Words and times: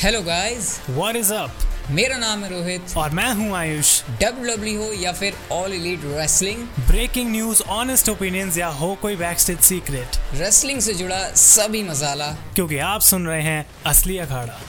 Hello 0.00 0.22
guys 0.22 0.80
What 0.90 1.16
is 1.16 1.30
up? 1.32 1.50
मेरा 1.90 2.16
नाम 2.16 2.44
है 2.44 2.50
रोहित। 2.50 2.96
और 2.96 3.10
मैं 3.10 3.34
हूँ 3.34 3.56
आयुष। 3.56 4.02
डब्ल्यू 4.04 4.82
हो 4.82 4.92
या 4.92 5.12
फिर 5.12 5.34
all 5.52 5.72
elite 5.72 6.00
wrestling 6.04 6.58
breaking 6.86 7.30
news 7.30 7.62
honest 7.62 8.08
opinions 8.08 8.58
या 8.58 8.66
हो 8.66 8.94
कोई 9.02 9.16
बैकस्टेज 9.16 9.60
सीक्रेट 9.60 10.08
रेसलिंग 10.34 10.80
से 10.80 10.94
जुड़ा 10.94 11.18
सभी 11.34 11.82
मसाला। 11.82 12.26
क्योंकि 12.26 12.78
आप 12.78 13.00
सुन 13.00 13.26
रहे 13.26 13.42
हैं 13.42 13.66
असली 13.86 14.18
अखाड़ा। 14.18 14.60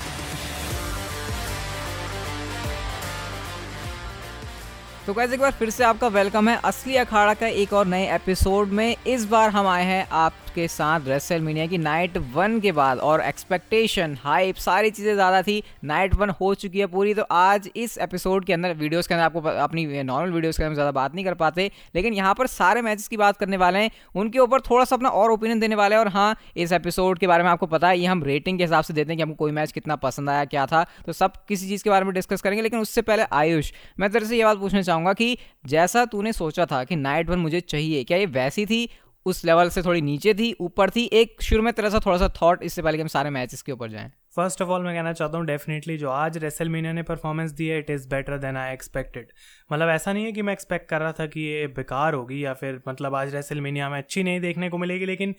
तो 5.06 5.14
कैसे 5.14 5.34
एक 5.34 5.40
बार 5.40 5.52
फिर 5.52 5.70
से 5.70 5.84
आपका 5.84 6.08
वेलकम 6.08 6.50
है 6.50 6.60
असली 6.64 6.96
अखाड़ा 6.96 7.34
का 7.34 7.48
एक 7.48 7.74
और 7.74 7.86
नए 7.86 8.16
एपिसोड 8.16 8.68
में। 8.68 8.98
इस 9.08 9.26
बार 9.26 9.50
हम 9.50 9.68
आए 9.68 9.86
हैं 9.86 10.10
आपके 10.52 10.68
साथ 10.68 11.08
रेसल 11.08 11.42
मीनिया 11.42 11.66
की 11.68 11.78
नाइट 11.78 12.18
वन 12.34 12.60
के 12.60 12.72
बाद 12.72 13.00
और 13.00 13.22
एक्सपेक्टेशन 13.22 14.18
हाइप 14.22 14.56
सारी 14.56 14.90
चीज़ें 14.92 15.14
ज़्यादा 15.14 15.42
थी। 15.42 15.62
नाइट 15.84 16.14
वन 16.16 16.30
हो 16.32 16.54
चुकी 16.56 16.80
है 16.80 16.86
पूरी 16.88 17.14
तो 17.14 17.22
आज 17.32 17.70
इस 17.76 17.98
एपिसोड 18.00 18.46
के 18.46 18.54
अंदर 18.54 18.74
वीडियोस 18.74 19.08
के 19.08 19.14
अंदर 19.14 19.26
आपको 19.26 19.42
अपनी 19.42 19.86
नॉर्मल 20.04 20.32
वीडियोस 20.32 20.58
के 20.58 20.64
अंदर 20.64 20.74
ज़्यादा 20.74 20.92
बात 20.92 21.16
नहीं 21.16 21.26
कर 21.26 21.34
पाते, 21.34 21.70
लेकिन 21.96 22.14
यहाँ 22.14 22.34
पर 22.36 22.48
सारे 22.48 22.82
मैचेस 22.82 23.08
की 23.08 23.18
बात 23.18 23.38
करने 23.38 23.58
वाले 23.58 23.80
हैं। 23.80 23.92
उनके 24.16 24.40
ऊपर 24.40 24.62
थोड़ा 24.62 24.86
सा 24.86 24.96
अपना 24.96 25.10
और 25.12 25.32
ओपिनियन 25.32 25.60
देने 25.60 25.76
वाले 25.76 25.96
हैं 25.96 26.00
और 26.00 26.08
हाँ 26.10 26.36
इस 26.58 26.72
एपिसोड 26.72 27.20
के 27.20 27.28
बारे 27.28 27.44
में 27.44 27.50
आपको 27.50 27.66
पता 27.68 27.90
है, 27.90 28.00
ये 28.00 28.06
हम 28.06 28.24
रेटिंग 28.24 28.58
के 28.58 28.64
हिसाब 28.64 28.84
से 28.84 28.94
देते 28.94 29.10
हैं 29.10 29.18
कि 29.18 29.24
हमको 29.24 29.36
कोई 29.36 29.52
मैच 29.52 29.72
कितना 29.72 29.96
पसंद 29.98 30.30
आया, 30.30 30.46
क्या 30.46 30.66
था। 30.66 30.86
तो 31.06 31.14
सब 31.14 31.46
किसी 31.48 31.68
चीज़ 31.68 31.84
के 31.84 31.90
बारे 31.90 32.06
में 32.06 32.14
डिस्कस 32.14 32.42
करेंगे, 32.42 32.62
लेकिन 32.62 32.80
उससे 32.80 33.02
पहले 33.04 33.24
आयुष, 33.34 33.72
मैं 34.00 34.10
तेरे 34.12 34.26
से 34.26 34.38
ये 34.38 34.44
बात 34.44 34.58
पूछना 34.58 34.82
चाहूँगा 34.82 35.14
कि 35.14 35.38
जैसा 35.68 36.06
तूने 36.08 36.34
सोचा 36.34 36.66
था 36.66 36.84
कि 36.84 36.96
नाइट 36.98 37.30
वन 37.30 37.40
मुझे 37.40 37.60
चाहिए, 37.62 38.04
क्या 38.04 38.18
ये 38.18 38.26
वैसी 38.28 38.66
थी 38.66 38.88
उस 39.26 39.44
लेवल 39.46 39.70
से 39.70 39.82
थोड़ी 39.82 40.02
नीचे 40.02 40.34
थी, 40.34 40.52
ऊपर 40.62 40.90
थी, 40.90 41.04
एक 41.14 41.42
शुरू 41.42 41.64
में 41.64 41.72
तेरा 41.74 41.90
सा 41.90 42.00
थोड़ा 42.06 42.18
सा 42.18 42.28
थॉट 42.42 42.64
इससे 42.64 42.82
पहले 42.82 42.98
कि 42.98 43.02
हम 43.02 43.08
सारे 43.10 43.30
मैचेस 43.30 43.62
के 43.62 43.72
ऊपर 43.72 43.90
जाएँ। 43.90 44.12
फ़र्स्ट 44.36 44.62
ऑफ़ 44.62 44.70
ऑल 44.70 44.84
मैं 44.84 44.94
कहना 44.96 45.12
चाहता 45.14 45.38
हूँ 45.38 45.46
डेफिनेटली 45.46 45.98
जो 45.98 46.10
आज 46.10 46.38
रेसल 46.38 46.70
मीनिया 46.70 46.94
ने 46.94 47.04
परफॉर्मेंस 47.04 47.52
दी 47.52 47.68
है 47.68 47.80
it 47.80 47.90
is 47.90 48.08
better 48.10 48.38
than 48.38 48.58
I 48.58 48.74
expected 48.74 49.32
मतलब 49.70 49.90
ऐसा 49.90 50.14
नहीं 50.14 50.26
है 50.26 50.32
कि 50.32 50.42
मैं 50.42 50.54
एक्सपेक्ट 50.54 50.90
कर 50.90 51.00
रहा 51.00 51.12
था 51.12 51.26
कि 51.26 51.42
ये 51.42 51.66
बेकार 51.76 52.14
होगी 52.14 52.44
या 52.46 52.54
फिर 52.54 52.82
मतलब 52.88 53.16
आज 53.16 53.36
रेसल 53.36 53.62
मीनिया 53.62 53.90
में 53.90 53.98
अच्छी 53.98 54.24
नहीं 54.24 54.40
देखने 54.42 54.70
को 54.70 54.78
मिलेगी, 54.78 55.06
लेकिन 55.06 55.36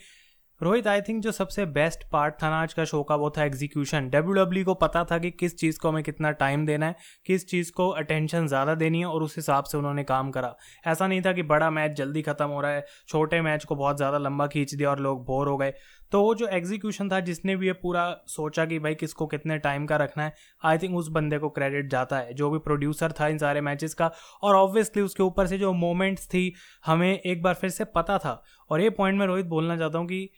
रोहित 0.62 0.86
आई 0.86 1.00
थिंक 1.00 1.22
जो 1.22 1.30
सबसे 1.32 1.64
बेस्ट 1.66 2.02
पार्ट 2.12 2.34
था 2.42 2.48
ना 2.50 2.56
आज 2.62 2.72
का 2.72 2.84
शो 2.84 3.02
का, 3.02 3.14
वो 3.16 3.30
था 3.30 3.44
एग्जीक्यूशन 3.44 4.08
डब्ल्यू 4.10 4.34
डब्ल्यू 4.34 4.64
को 4.64 4.74
पता 4.74 5.02
था 5.05 5.16
कि 5.18 5.30
किस 5.30 5.56
चीज़ 5.58 5.78
को 5.78 5.88
हमें 5.88 6.02
कितना 6.02 6.30
टाइम 6.32 6.66
देना 6.66 6.86
है, 6.86 6.96
किस 7.27 7.46
चीज़ 7.48 7.72
को 7.72 7.88
अटेंशन 7.91 8.46
ज़्यादा 8.46 8.74
देनी 8.74 8.98
है, 8.98 9.06
और 9.06 9.22
उस 9.22 9.36
हिसाब 9.36 9.64
से 9.64 9.78
उन्होंने 9.78 10.05
काम 10.05 10.30
करा. 10.30 10.55
ऐसा 10.86 11.06
नहीं 11.06 11.22
था 11.22 11.33
कि 11.33 11.42
बड़ा 11.44 11.70
मैच 11.70 11.96
जल्दी 11.96 12.22
ख़त्म 12.22 12.46
हो 12.46 12.60
रहा 12.60 12.70
है, 12.70 12.84
छोटे 13.08 13.40
मैच 13.40 13.64
को 13.64 13.74
बहुत 13.74 13.96
ज़्यादा 13.96 14.18
लंबा 14.18 14.46
खींच 14.46 14.74
दिया 14.74 14.90
और 14.90 15.00
लोग 15.00 15.24
बोर 15.27 15.48
हो 15.48 15.56
गए. 15.56 15.72
तो 16.12 16.22
वो 16.22 16.34
जो 16.34 16.46
एग्जीक्यूशन 16.48 17.10
था, 17.10 17.20
जिसने 17.20 17.56
भी 17.56 17.66
ये 17.66 17.72
पूरा 17.72 18.05
सोचा 18.28 18.64
कि 18.64 18.78
भाई 18.78 18.94
किसको 18.94 19.27
कितने 19.27 19.58
टाइम 19.58 19.86
का 19.86 19.96
रखना 19.96 20.24
है 20.24 20.34
आई 20.62 20.78
थिंक 20.78 20.96
उस 20.96 21.08
बंदे 21.10 21.38
को 21.38 21.48
क्रेडिट 21.50 21.90
जाता 21.90 22.18
है. 22.18 22.34
जो 22.34 22.50
भी 22.50 22.58
प्रोड्यूसर 22.60 23.12
था 23.20 23.28
इन 23.28 23.38
सारे 23.38 23.60
मैचेस 23.62 23.94
का, 23.94 24.10
और 24.42 24.56
ऑब्वियसली 24.56 25.02
उसके 25.02 25.22
ऊपर 25.22 25.46
से 25.46 25.58
जो 25.58 25.72
मोमेंट्स 25.74 26.27
थी, 26.27 26.52
हमें 26.86 27.12
एक 27.12 27.42
बार 27.42 27.55
फिर 27.55 27.70
से 27.70 27.84
पता 27.90 28.18
था. 28.18 28.42
और 28.70 28.80
ये 28.80 28.90
पॉइंट 28.92 29.18
मैं 29.18 29.27
रोहित 29.27 29.46
बोलना 29.46 29.77
चाहता 29.77 29.98
हूँ 29.98 30.06
कि 30.06 30.28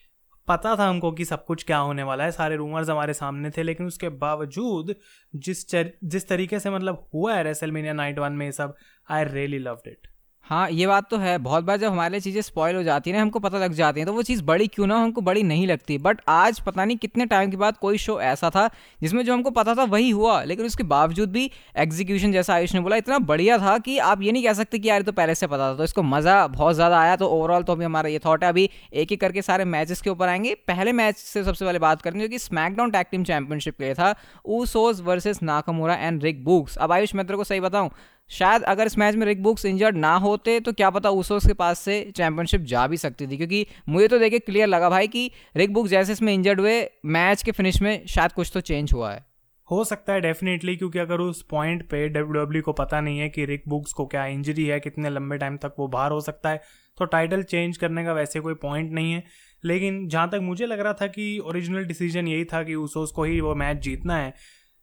पता 0.49 0.77
था 0.77 0.89
हमको 0.89 1.13
कि 1.13 1.25
सब 1.25 1.45
कुछ 1.45 1.65
क्या 1.65 1.79
होने 1.79 2.03
वाला 2.03 2.25
है 2.25 2.31
सारे 2.31 2.57
रूमर्स 2.57 2.91
हमारे 2.91 3.15
सामने 3.15 3.51
थे 3.51 3.63
लेकिन 3.63 3.87
उसके 3.87 4.09
बावजूद 4.09 4.95
जिस 5.37 5.69
चर, 5.69 5.91
जिस 6.05 6.29
तरीके 6.29 6.61
से 6.61 6.71
मतलब 6.71 7.09
हुआ 7.15 7.35
है 7.35 7.43
रेसलमेनिया 7.43 7.93
नाइट 7.93 8.19
वन 8.19 8.33
में 8.33 8.51
सब 8.51 8.75
आई 9.11 9.25
रियली 9.25 9.59
लव्ड 9.59 9.89
इट 9.89 10.09
हाँ 10.47 10.69
ये 10.71 10.87
बात 10.87 11.09
तो 11.11 11.17
है। 11.17 11.37
बहुत 11.39 11.65
बार 11.65 11.77
जब 11.77 11.93
हमारे 11.93 12.11
लिए 12.13 12.21
चीज़ें 12.21 12.41
स्पॉइल 12.43 12.77
हो 12.77 12.83
जाती 12.83 13.11
है 13.11 13.17
ना 13.17 13.23
हमको 13.23 13.39
पता 13.41 13.59
लग 13.59 13.73
जाती 13.75 14.01
है 14.01 14.07
तो 14.07 14.13
वो 14.13 14.23
चीज़ 14.23 14.43
बड़ी 14.45 14.67
क्यों 14.67 14.87
ना 14.87 14.97
हो, 14.97 15.03
हमको 15.03 15.21
बड़ी 15.21 15.43
नहीं 15.43 15.67
लगती। 15.67 15.97
बट 15.99 16.21
आज 16.29 16.61
पता 16.61 16.85
नहीं 16.85 16.97
कितने 16.97 17.27
टाइम 17.27 17.51
के 17.51 17.57
बाद 17.57 17.77
कोई 17.77 17.99
शो 17.99 18.19
ऐसा 18.23 18.51
था 18.51 18.69
जिसमें 19.03 19.25
जो 19.25 19.33
हमको 19.33 19.51
पता 19.51 19.75
था 19.75 19.85
वही 19.85 20.11
हुआ 20.11 20.43
लेकिन 20.45 20.67
उसके 20.67 20.83
बावजूद 20.85 21.31
भी 21.33 21.51
एग्जीक्यूशन 21.77 22.33
जैसा 22.33 22.55
आयुष 22.55 22.75
ने 22.75 22.81
बोला 22.81 22.97
इतना 22.97 23.19
बढ़िया 23.21 23.59
था 23.59 23.77
कि 23.79 23.99
आप 24.01 24.23
ये 24.23 24.33
नहीं 24.33 24.45
कह 24.45 24.53
सकते 24.53 24.79
कि 24.79 24.89
यार 24.89 25.03
तो 25.03 25.13
पहले 25.13 25.35
से 25.35 25.47
पता 25.47 25.73
था 25.73 25.77
तो 25.77 25.85
इसको 25.85 26.03
मज़ा 26.05 26.47
बहुत 26.49 26.75
ज़्यादा 26.75 27.01
आया। 27.01 27.17
तो 27.17 27.29
ओवरऑल 27.29 27.63
तो 27.63 27.73
अभी 27.73 27.85
हमारा 27.85 28.09
ये 28.09 28.19
थॉट 28.27 28.45
है 28.45 28.51
अभी 28.51 28.69
एक 28.95 29.13
एक 29.13 29.21
करके 29.21 29.43
सारे 29.43 29.65
मैचेस 29.67 30.01
के 30.01 30.11
ऊपर 30.11 30.29
आएँगे। 30.29 30.55
पहले 30.69 30.93
मैच 30.95 31.17
से 31.17 31.45
सबसे 31.45 31.65
पहले 31.65 31.79
बात 31.79 32.03
करेंगे 32.03 32.25
जो 32.25 32.31
कि 32.31 32.39
स्मैकडाउन 32.39 32.91
टैग 32.91 33.07
टीम 33.11 33.25
चैंपियनशिप 33.25 33.79
के 33.79 33.85
लिए 33.85 33.95
था 33.95 34.15
Usos 34.47 35.01
versus 35.01 35.43
Nakamura 35.43 35.95
and 35.97 36.23
Rick 36.25 36.45
Boogs 36.45 36.77
अब 36.77 36.93
आयुष 36.93 37.15
मैं 37.15 37.27
तेरे 37.27 37.37
को 37.37 37.45
सही 37.45 37.61
बताऊँ 37.61 37.91
शायद 38.35 38.63
अगर 38.65 38.87
इस 38.87 38.97
मैच 38.99 39.15
में 39.15 39.27
रिक 39.27 39.43
बुक्स 39.43 39.65
इंजर्ड 39.65 39.97
ना 39.97 40.15
होते 40.19 40.59
तो 40.61 40.73
क्या 40.73 40.91
पता 40.91 41.11
ऊसोस 41.13 41.47
के 41.47 41.53
पास 41.55 41.79
से 41.79 42.01
चैंपियनशिप 42.17 42.61
जा 42.63 42.87
भी 42.87 42.97
सकती 42.97 43.27
थी। 43.27 43.37
क्योंकि 43.37 43.67
मुझे 43.89 44.09
तो 44.09 44.19
देखे 44.19 44.39
क्लियर 44.39 44.67
लगा 44.67 44.91
भाई 44.91 45.09
कि 45.09 45.31
रिक 45.57 45.73
बुक्स 45.73 45.91
जैसे 45.91 46.13
इसमें 46.13 46.33
इंजर्ड 46.35 46.61
हुए, 46.61 46.83
मैच 47.07 47.43
के 47.43 47.53
फिनिश 47.53 47.81
में 47.83 48.07
शायद 48.07 48.33
कुछ 48.33 48.51
तो 48.55 48.61
चेंज 48.63 48.93
हुआ 48.93 49.13
है। 49.13 49.25
हो 49.69 49.85
सकता 49.85 50.13
है 50.13 50.21
डेफिनेटली 50.21 50.77
क्योंकि 50.77 50.99
अगर 50.99 51.21
उस 51.21 51.43
पॉइंट 51.43 51.83
पे 51.91 52.09
डब्ल्यू 52.09 52.63
को 52.63 52.73
पता 52.73 53.01
नहीं 53.01 53.19
है 53.19 53.29
कि 53.29 53.45
रिक 53.45 53.63
बुक्स 53.69 53.93
को 53.93 54.07
क्या 54.07 54.25
इंजरी 54.27 54.65
है, 54.67 54.79
कितने 54.81 55.11
लंबे 55.11 55.39
टाइम 55.39 55.57
तक 55.57 55.75
वो 55.79 55.87
बाहर 55.89 56.11
हो 56.11 56.21
सकता 56.21 56.51
है 56.51 56.61
तो 56.99 57.05
टाइटल 57.05 57.43
चेंज 57.43 57.77
करने 57.77 58.05
का 58.05 58.13
वैसे 58.13 58.41
कोई 58.41 58.55
पॉइंट 58.55 58.93
नहीं 58.93 59.13
है। 59.13 59.23
लेकिन 59.65 60.07
जहाँ 60.09 60.29
तक 60.31 60.41
मुझे 60.43 60.67
लग 60.67 60.81
रहा 60.81 60.93
था 60.93 61.07
कि 61.07 61.39
ओरिजिनल 61.39 61.85
डिसीज़न 61.85 62.29
यही 62.29 62.45
था 62.45 62.63
कि 62.63 62.75
उसोस 62.75 63.13
को 63.13 63.25
ही 63.25 63.41
वो 63.41 63.55
मैच 63.55 63.77
जीतना 63.77 64.17
है 64.17 64.33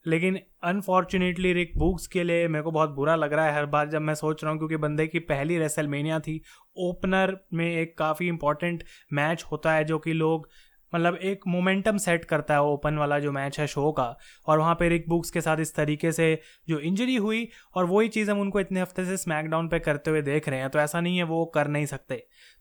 लेकिन 0.06 0.40
अनफॉर्चुनेटली 0.64 1.54
रिक 1.54 1.72
बुक्स 1.78 2.08
के 2.08 2.24
लिए 2.24 2.48
मेरे 2.48 2.64
को 2.64 2.72
बहुत 2.72 2.90
बुरा 2.90 3.16
लग 3.16 3.34
रहा 3.34 3.46
है 3.46 3.54
हर 3.56 3.66
बार 3.66 3.90
जब 3.90 4.02
मैं 4.02 4.16
सोच 4.16 4.44
रहा 4.44 4.52
हूँ 4.52 4.60
क्योंकि 4.60 4.78
बंदे 4.78 5.08
की 5.08 5.20
पहली 5.20 5.58
रेसलमेनिया 5.58 6.20
थी 6.20 6.42
ओपनर 6.80 7.38
में 7.54 7.70
एक 7.72 7.98
काफ़ी 7.98 8.28
इंपॉर्टेंट 8.28 8.84
मैच 9.14 9.46
होता 9.52 9.74
है 9.74 9.84
जो 9.84 10.00
कि 10.00 10.14
लोग 10.14 10.50
मतलब 10.94 11.16
एक 11.16 11.42
मोमेंटम 11.48 11.98
सेट 11.98 12.26
करता 12.26 12.54
है 12.54 12.62
ओपन 12.62 12.98
वाला 12.98 13.20
जो 13.20 13.32
मैच 13.32 13.60
है 13.60 13.68
शो 13.68 13.92
का। 13.92 14.06
और 14.48 14.60
वहाँ 14.60 14.74
पे 14.76 14.90
रिक 14.90 15.08
बुक्स 15.10 15.30
के 15.32 15.42
साथ 15.42 15.58
इस 15.58 15.74
तरीके 15.76 16.12
से 16.12 16.28
जो 16.70 16.80
इंजरी 16.80 17.16
हुई 17.16 17.48
और 17.76 17.86
वही 17.86 18.08
चीज़ 18.08 18.32
हम 18.32 18.40
उनको 18.40 18.60
इतने 18.60 18.82
हफ़्ते 18.82 19.06
से 19.06 19.18
स्मैकडाउन 19.18 19.68
पे 19.70 19.80
करते 19.80 20.12
हुए 20.12 20.22
देख 20.22 20.50
रहे 20.50 20.60
हैं 20.60 20.70
तो 20.70 20.80
ऐसा 20.80 21.02
नहीं 21.02 21.18
है 21.18 21.24
वो 21.24 21.46
कर 21.46 21.68
नहीं 21.68 21.86
सकते। 21.86 22.16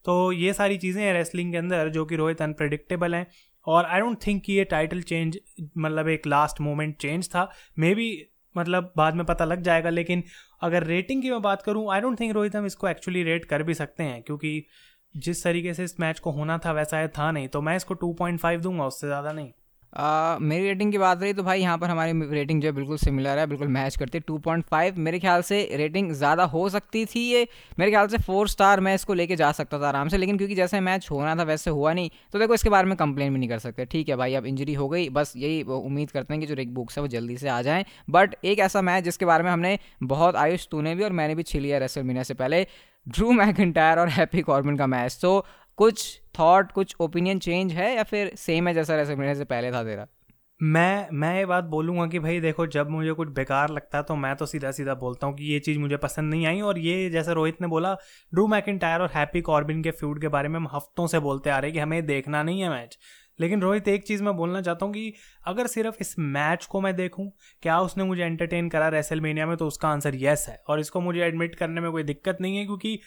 तो 0.05 0.33
ये 0.33 0.53
सारी 0.53 0.79
चीज़ें 0.79 1.03
हैं 1.03 1.13
रेसलिंग 1.15 1.53
के 1.53 1.59
अंदर 1.59 1.89
जो 1.89 2.05
कि 2.05 2.17
रोहित 2.17 2.43
अनप्रडिक्टेबल 2.43 3.15
हैं। 3.15 3.27
और 3.67 3.85
आई 3.85 4.01
डोंट 4.01 4.19
थिंक 4.27 4.43
कि 4.45 4.53
ये 4.53 4.65
टाइटल 4.67 5.03
चेंज 5.03 5.39
मतलब 5.79 6.09
एक 6.09 6.27
लास्ट 6.27 6.61
मोमेंट 6.61 6.97
चेंज 6.97 7.29
था। 7.29 7.49
मे 7.79 7.95
बी 7.95 8.11
मतलब 8.55 8.93
बाद 8.97 9.15
में 9.15 9.25
पता 9.27 9.45
लग 9.45 9.63
जाएगा, 9.63 9.91
लेकिन 9.91 10.23
अगर 10.63 10.85
रेटिंग 10.85 11.23
की 11.23 11.31
मैं 11.31 11.43
बात 11.43 11.63
करूँ 11.63 11.91
आई 11.93 12.01
डोंट 12.01 12.21
थिंक 12.21 12.33
रोहित 12.35 12.57
हम 12.57 12.67
इसको 12.67 12.89
एक्चुअली 12.89 13.23
रेट 13.23 13.45
कर 13.45 13.63
भी 13.63 13.75
सकते 13.75 14.03
हैं, 14.03 14.23
क्योंकि 14.23 14.67
जिस 15.15 15.43
तरीके 15.45 15.75
से 15.75 15.85
इस 15.85 15.99
मैच 16.01 16.19
को 16.19 16.31
होना 16.31 16.59
था, 16.59 16.73
वैसा 16.73 16.97
है 16.97 17.09
था 17.09 17.31
नहीं। 17.31 17.49
तो 17.49 17.61
मैं 17.61 17.77
इसको 17.77 17.95
2.5 17.95 18.61
दूँगा, 18.63 18.87
उससे 18.87 19.07
ज़्यादा 19.07 19.33
नहीं। 19.33 19.53
आ, 19.93 20.39
मेरी 20.41 20.67
रेटिंग 20.67 20.91
की 20.93 20.99
बात 20.99 21.23
रही 21.23 21.33
तो 21.33 21.43
भाई 21.43 21.61
यहाँ 21.61 21.77
पर 21.79 21.91
हमारी 21.91 22.13
रेटिंग 22.31 22.61
जो 22.63 22.69
है 22.69 22.73
बिल्कुल 22.73 22.97
सिमिलर 22.99 23.39
है 23.39 23.47
बिल्कुल 23.47 23.69
मैच 23.69 23.97
करती 23.97 24.19
है। 24.19 24.25
टू 24.27 24.37
पॉइंट 24.39 24.65
फाइव 24.67 24.99
मेरे 24.99 25.19
ख्याल 25.19 25.43
से 25.43 25.63
रेटिंग 25.77 26.13
ज़्यादा 26.13 26.45
हो 26.47 26.69
सकती 26.69 27.05
थी 27.07 27.21
ये। 27.23 27.47
मेरे 27.79 27.91
ख्याल 27.91 28.07
से 28.09 28.19
फोर 28.19 28.49
स्टार 28.49 28.81
मैं 28.81 28.95
इसको 28.95 29.15
लेके 29.15 29.37
जा 29.37 29.51
सकता 29.53 29.79
था 29.81 29.89
आराम 29.89 30.09
से 30.09 30.19
लेकिन 30.19 30.37
क्योंकि 30.37 30.55
जैसे 30.55 30.81
मैच 30.81 31.09
होना 31.11 31.35
था 31.37 31.43
वैसे 31.45 31.71
हुआ 31.71 31.93
नहीं 31.93 32.11
तो 32.33 32.39
देखो 32.39 32.55
इसके 32.55 32.71
बारे 32.71 32.89
में 32.89 32.97
कंप्लेन 32.97 33.33
भी 33.33 33.39
नहीं 33.39 33.49
कर 33.49 33.59
सकते। 33.59 33.85
ठीक 33.87 34.09
है 34.09 34.17
भाई 34.17 34.35
अब 34.35 34.47
इंजरी 34.47 34.75
हो 34.75 34.89
गई 34.89 35.09
बस 35.11 35.33
यही 35.37 35.63
उम्मीद 35.63 36.11
करते 36.11 36.35
हैं 36.35 36.41
कि 36.41 36.47
जो 36.47 36.55
रिक 36.55 36.75
बुक्स 36.75 36.99
है 36.99 37.03
वो 37.03 37.09
जल्दी 37.09 37.37
से 37.37 37.49
आ 37.49 37.61
जाएँ। 37.63 37.85
बट 38.11 38.35
एक 38.45 38.59
ऐसा 38.61 38.83
मैच 38.83 39.05
जिसके 39.05 39.25
बारे 39.25 39.45
में 39.45 39.51
हमने 39.51 39.79
बहुत 40.05 40.37
आयुष 40.37 40.69
तूने 40.71 40.95
भी 40.95 41.05
और 41.05 41.13
मैंने 41.13 41.35
भी 41.35 41.43
छिलिया 41.45 41.79
रेसल 41.79 42.03
मीना 42.03 42.23
से 42.23 42.35
पहले 42.35 42.67
ड्रू 43.07 43.31
मैकिटायर 43.33 43.99
और 43.99 44.09
हैप्पी 44.11 44.41
कॉर्बिन 44.43 44.77
का 44.77 44.87
मैच 44.87 45.19
तो 45.23 45.31
कुछ 45.81 46.21
थॉट 46.39 46.73
कुछ 46.73 46.95
ओपिनियन 47.01 47.39
चेंज 47.39 47.73
है 47.73 47.95
या 47.97 48.03
फिर 48.03 48.33
सेम 48.37 48.69
है 48.69 48.75
जैसा 48.75 49.15
मीना 49.15 49.35
से 49.35 49.45
पहले 49.45 49.73
था 49.73 49.85
तेरा? 49.85 50.07
मैं 50.63 51.09
मैं 51.13 51.39
ये 51.39 51.47
बात 51.47 51.65
बोलूँगा 51.65 52.07
कि 52.07 52.19
भाई 52.19 52.41
देखो, 52.41 52.67
जब 52.67 52.91
मुझे 52.91 53.13
कुछ 53.13 53.29
बेकार 53.29 53.71
लगता 53.71 53.99
है 53.99 54.05
तो 54.05 54.17
मैं 54.17 54.35
तो 54.37 54.47
सीधा 54.47 54.71
सीधा 54.71 54.95
बोलता 54.95 55.27
हूँ 55.27 55.37
कि 55.37 55.45
ये 55.45 55.61
चीज़ 55.61 55.79
मुझे 55.79 55.97
पसंद 55.97 56.35
नहीं 56.35 56.47
आई 56.47 56.61
और 56.61 56.79
ये 56.79 57.11
जैसे 57.11 57.35
रोहित 57.35 57.61
ने 57.61 57.69
बोला 57.69 57.95
ड्रू 58.35 58.47
मैकिटायर 58.47 59.01
और 59.01 59.11
हैप्पी 59.15 59.41
कॉर्बिन 59.41 59.83
के 59.83 59.91
फ्यूड 59.91 60.21
के 60.21 60.29
बारे 60.29 60.49
में 60.49 60.57
हम 60.57 60.69
हफ्तों 60.75 61.07
से 61.07 61.19
बोलते 61.19 61.51
आ 61.51 61.59
रहे 61.59 61.69
हैं 61.69 61.75
कि 61.75 61.81
हमें 61.81 62.07
देखना 62.07 62.43
नहीं 62.43 62.61
है 62.61 62.71
मैच 62.71 62.99
लेकिन 63.41 63.61
रोहित, 63.61 63.89
एक 63.89 64.07
चीज़ 64.07 64.23
मैं 64.23 64.37
बोलना 64.37 64.63
चाहता 64.63 64.87
हूँ 64.87 64.95
कि 64.95 65.15
अगर 65.47 65.67
सिर्फ़ 65.67 65.97
इस 66.01 66.15
मैच 66.19 66.67
को 66.67 66.81
मैं 66.81 66.97
देखूँ, 66.97 67.33
क्या 67.63 67.81
उसने 67.81 68.05
मुझे 68.05 68.23
एंटरटेन 68.23 68.69
करा 68.69 68.89
रेसलमेनिया 68.89 69.47
में? 69.47 69.57
तो 69.57 69.67
उसका 69.67 69.89
आंसर 69.89 70.15
येस 70.15 70.47
है। 70.49 70.63
और 70.69 70.81
इसको 70.81 71.01
मुझे 71.01 71.21
एडमिट 71.21 71.55
करने 71.55 71.81
में 71.81 71.91
कोई 71.93 72.03
दिक्कत 72.03 72.39
नहीं 72.41 72.57
है 72.57 72.65
क्योंकि 72.65 73.01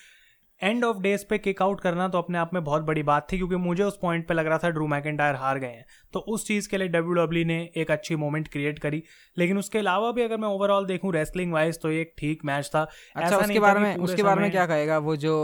एंड 0.64 0.84
ऑफ़ 0.86 0.98
डेज़ 0.98 1.26
पे 1.30 1.38
किक 1.38 1.62
आउट 1.62 1.82
करना 1.82 2.08
तो 2.08 2.18
अपने 2.18 2.38
आप 2.38 2.54
में 2.54 2.64
बहुत 2.64 2.82
बड़ी 2.82 3.04
बात 3.04 3.28
थी 3.32 3.38
क्योंकि 3.38 3.56
मुझे 3.58 3.84
उस 3.84 3.98
पॉइंट 4.02 4.28
पे 4.28 4.34
लग 4.34 4.48
रहा 4.48 4.58
था 4.58 4.70
ड्रू 4.70 4.88
मैकेंटायर 4.88 5.36
हार 5.36 5.60
गए 5.60 5.68
हैं। 5.68 5.86
तो 6.14 6.20
उस 6.20 6.48
चीज़ 6.48 6.70
के 6.70 6.78
लिए 6.78 6.88
डब्ल्यू 6.88 7.14
डब्ल्यू 7.14 7.46
ने 7.46 7.58
एक 7.78 7.92
अच्छी 7.92 8.16
मोमेंट 8.16 8.48
क्रिएट 8.48 8.80
करी। 8.80 9.04
लेकिन 9.38 9.58
उसके 9.58 9.80
अलावा 9.80 10.12
भी 10.12 10.22
अगर 10.22 10.38
मैं 10.38 10.48
ओवरऑल 10.48 10.86
देखूँ 10.86 11.14
रेसलिंग 11.14 11.54
वाइज 11.54 11.82
तो 11.82 11.92
एक 11.92 12.14
ठीक 12.18 12.46
मैच 12.46 12.70
था। 12.76 12.88
अच्छा 13.16 13.38
उसके 13.38 13.60
बारे 13.60 13.80
में 13.80 13.96
उसके 13.98 14.24
बारे 14.24 14.42
में 14.42 14.52
क्या 14.52 14.66
कहेगा 14.66 14.98
वो 15.00 15.16
जो 15.16 15.36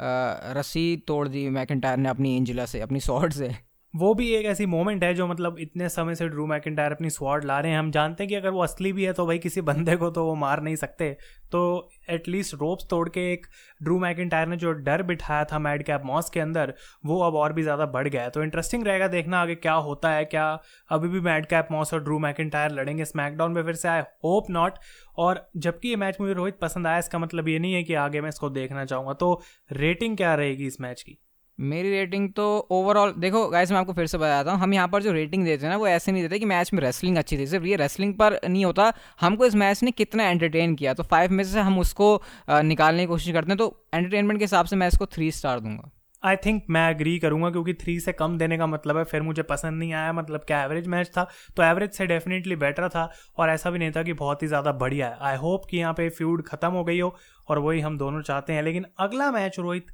रस्सी 0.00 0.96
तोड़ 1.08 1.26
दी 1.28 1.48
मैकेंटायर 1.50 1.98
ने 1.98 2.08
अपनी 2.08 2.36
इंजिला 2.36 2.66
से 2.66 2.80
अपनी 2.80 3.00
शॉर्ट 3.00 3.32
से? 3.32 3.54
वो 3.94 4.12
भी 4.14 4.28
एक 4.34 4.46
ऐसी 4.46 4.66
मोमेंट 4.66 5.04
है 5.04 5.12
जो 5.14 5.26
मतलब 5.26 5.56
इतने 5.60 5.88
समय 5.88 6.14
से 6.14 6.28
ड्रू 6.28 6.46
मैकिटायर 6.46 6.92
अपनी 6.92 7.10
स्वाड 7.10 7.44
ला 7.44 7.58
रहे 7.60 7.72
हैं। 7.72 7.78
हम 7.78 7.90
जानते 7.90 8.22
हैं 8.22 8.28
कि 8.28 8.34
अगर 8.34 8.50
वो 8.50 8.62
असली 8.62 8.92
भी 8.92 9.04
है 9.04 9.12
तो 9.12 9.26
भाई 9.26 9.38
किसी 9.38 9.60
बंदे 9.62 9.96
को 9.96 10.10
तो 10.10 10.24
वो 10.24 10.34
मार 10.36 10.62
नहीं 10.62 10.76
सकते। 10.76 11.16
तो 11.52 11.90
एटलीस्ट 12.10 12.54
रोप्स 12.54 12.86
तोड़ 12.90 13.08
के 13.08 13.20
एक 13.32 13.46
ड्रू 13.82 13.98
मैकिटायर 13.98 14.48
ने 14.48 14.56
जो 14.56 14.72
डर 14.72 15.02
बिठाया 15.02 15.44
था 15.44 15.58
मैड 15.58 15.82
कैप 15.82 16.02
मॉस 16.04 16.30
के 16.30 16.40
अंदर, 16.40 16.74
वो 17.06 17.20
अब 17.22 17.34
और 17.34 17.52
भी 17.52 17.62
ज़्यादा 17.62 17.86
बढ़ 17.88 18.08
गया 18.08 18.22
है। 18.22 18.30
तो 18.30 18.42
इंटरेस्टिंग 18.42 18.86
रहेगा 18.86 19.08
देखना 19.08 19.40
आगे 19.40 19.54
क्या 19.56 19.74
होता 19.74 20.10
है, 20.10 20.24
क्या 20.24 20.58
अभी 20.90 21.08
भी 21.08 21.20
मैड 21.20 21.46
कैप 21.46 21.68
मॉस 21.72 21.94
और 21.94 22.02
ड्रू 22.04 22.18
मैकिटायर 22.18 22.72
लड़ेंगे 22.72 23.04
स्मैकडाउन 23.04 23.52
में 23.52 23.62
फिर 23.62 23.74
से 23.74 23.88
आई 23.88 24.00
होप 24.24 24.50
नॉट 24.50 24.78
और 25.18 25.46
जबकि 25.58 25.88
ये 25.88 25.96
मैच 25.96 26.16
मुझे 26.20 26.32
रोहित 26.32 26.58
पसंद 26.60 26.86
आया, 26.86 26.98
इसका 26.98 27.18
मतलब 27.18 27.48
ये 27.48 27.58
नहीं 27.58 27.74
है 27.74 27.82
कि 27.82 27.94
आगे 27.96 28.20
मैं 28.20 28.28
इसको 28.28 28.50
देखना 28.50 28.84
चाहूँगा। 28.84 29.12
तो 29.14 29.40
रेटिंग 29.72 30.16
क्या 30.16 30.34
रहेगी 30.34 30.66
इस 30.66 30.80
मैच 30.80 31.02
की? 31.02 31.18
मेरी 31.58 31.90
रेटिंग 31.90 32.28
तो 32.32 32.44
ओवरऑल 32.72 33.12
देखो 33.18 33.46
गाइस 33.48 33.70
मैं 33.72 33.78
आपको 33.78 33.92
फिर 33.92 34.06
से 34.06 34.18
बताता 34.18 34.52
हूँ, 34.52 34.60
हम 34.60 34.74
यहाँ 34.74 34.88
पर 34.88 35.02
जो 35.02 35.12
रेटिंग 35.12 35.44
देते 35.44 35.64
हैं 35.64 35.70
ना, 35.72 35.76
वो 35.78 35.86
ऐसे 35.88 36.12
नहीं 36.12 36.22
देते 36.22 36.38
कि 36.38 36.46
मैच 36.46 36.72
में 36.74 36.80
रेसलिंग 36.80 37.16
अच्छी 37.18 37.38
थी, 37.38 37.46
सिर्फ़ 37.46 37.64
ये 37.66 37.76
रेसलिंग 37.76 38.14
पर 38.14 38.38
नहीं 38.44 38.64
होता। 38.64 38.92
हमको 39.20 39.46
इस 39.46 39.54
मैच 39.56 39.82
ने 39.82 39.90
कितना 39.92 40.24
एंटरटेन 40.24 40.74
किया 40.74 40.94
तो 40.94 41.02
फाइव 41.04 41.32
में 41.32 41.44
से 41.44 41.60
हम 41.60 41.78
उसको 41.78 42.22
निकालने 42.50 43.02
की 43.02 43.06
कोशिश 43.06 43.32
करते 43.32 43.50
हैं 43.50 43.58
तो 43.58 43.74
एंटरटेनमेंट 43.94 44.38
के 44.38 44.44
हिसाब 44.44 44.66
से 44.66 44.76
मैं 44.76 44.88
इसको 44.88 45.06
थ्री 45.06 45.30
स्टार 45.32 45.60
दूँगा। 45.60 45.90
आई 46.22 46.36
थिंक 46.36 46.62
मैं 46.70 46.88
एग्री 46.90 47.18
करूँगा, 47.18 47.50
क्योंकि 47.50 47.72
थ्री 47.74 47.98
से 48.00 48.12
कम 48.14 48.36
देने 48.38 48.56
का 48.58 48.66
मतलब 48.66 48.96
है, 48.96 49.04
फिर 49.04 49.22
मुझे 49.22 49.42
पसंद 49.44 49.78
नहीं 49.78 49.92
आया 49.94 50.12
मतलब 50.12 50.44
क्या 50.46 50.62
एवरेज 50.64 50.86
मैच 50.88 51.08
था 51.08 51.26
तो 51.56 51.62
एवरेज 51.62 51.90
से 51.92 52.06
डेफिनेटली 52.06 52.56
बेटर 52.56 52.88
था, 52.88 53.10
और 53.38 53.50
ऐसा 53.50 53.70
भी 53.70 53.78
नहीं 53.78 53.90
था 53.92 54.02
कि 54.02 54.12
बहुत 54.14 54.42
ही 54.42 54.48
ज़्यादा 54.48 54.72
बढ़िया 54.74 55.08
है। 55.08 55.18
आई 55.22 55.36
होप 55.36 55.66
कि 55.70 55.76
यहाँ 55.76 55.92
पे 55.92 56.08
फ्यूड 56.10 56.42
खत्म 56.46 56.70
हो 56.70 56.84
गई 56.84 56.98
हो, 57.00 57.14
और 57.48 57.58
वही 57.58 57.80
हम 57.80 57.98
दोनों 57.98 58.22
चाहते 58.22 58.52
हैं, 58.52 58.62
लेकिन 58.62 58.86
अगला 58.98 59.30
match 59.32 59.58
Rohit 59.58 59.86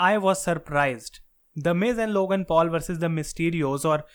I 0.00 0.16
was 0.16 0.38
surprise 0.38 1.10
the 1.56 1.68
Miz 1.68 1.98
and 1.98 2.10
Logan 2.10 2.44
Paul 2.44 2.68
versus 2.68 2.98
the 2.98 3.04
Mysterios 3.04 3.86
और 3.86 4.06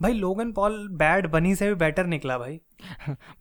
भाई 0.00 0.12
लोगन 0.12 0.52
पॉल 0.52 0.88
बैड 0.92 1.26
बनी 1.26 1.54
से 1.54 1.68
भी 1.68 1.74
बेटर 1.74 2.06
निकला, 2.06 2.38
भाई। 2.38 2.60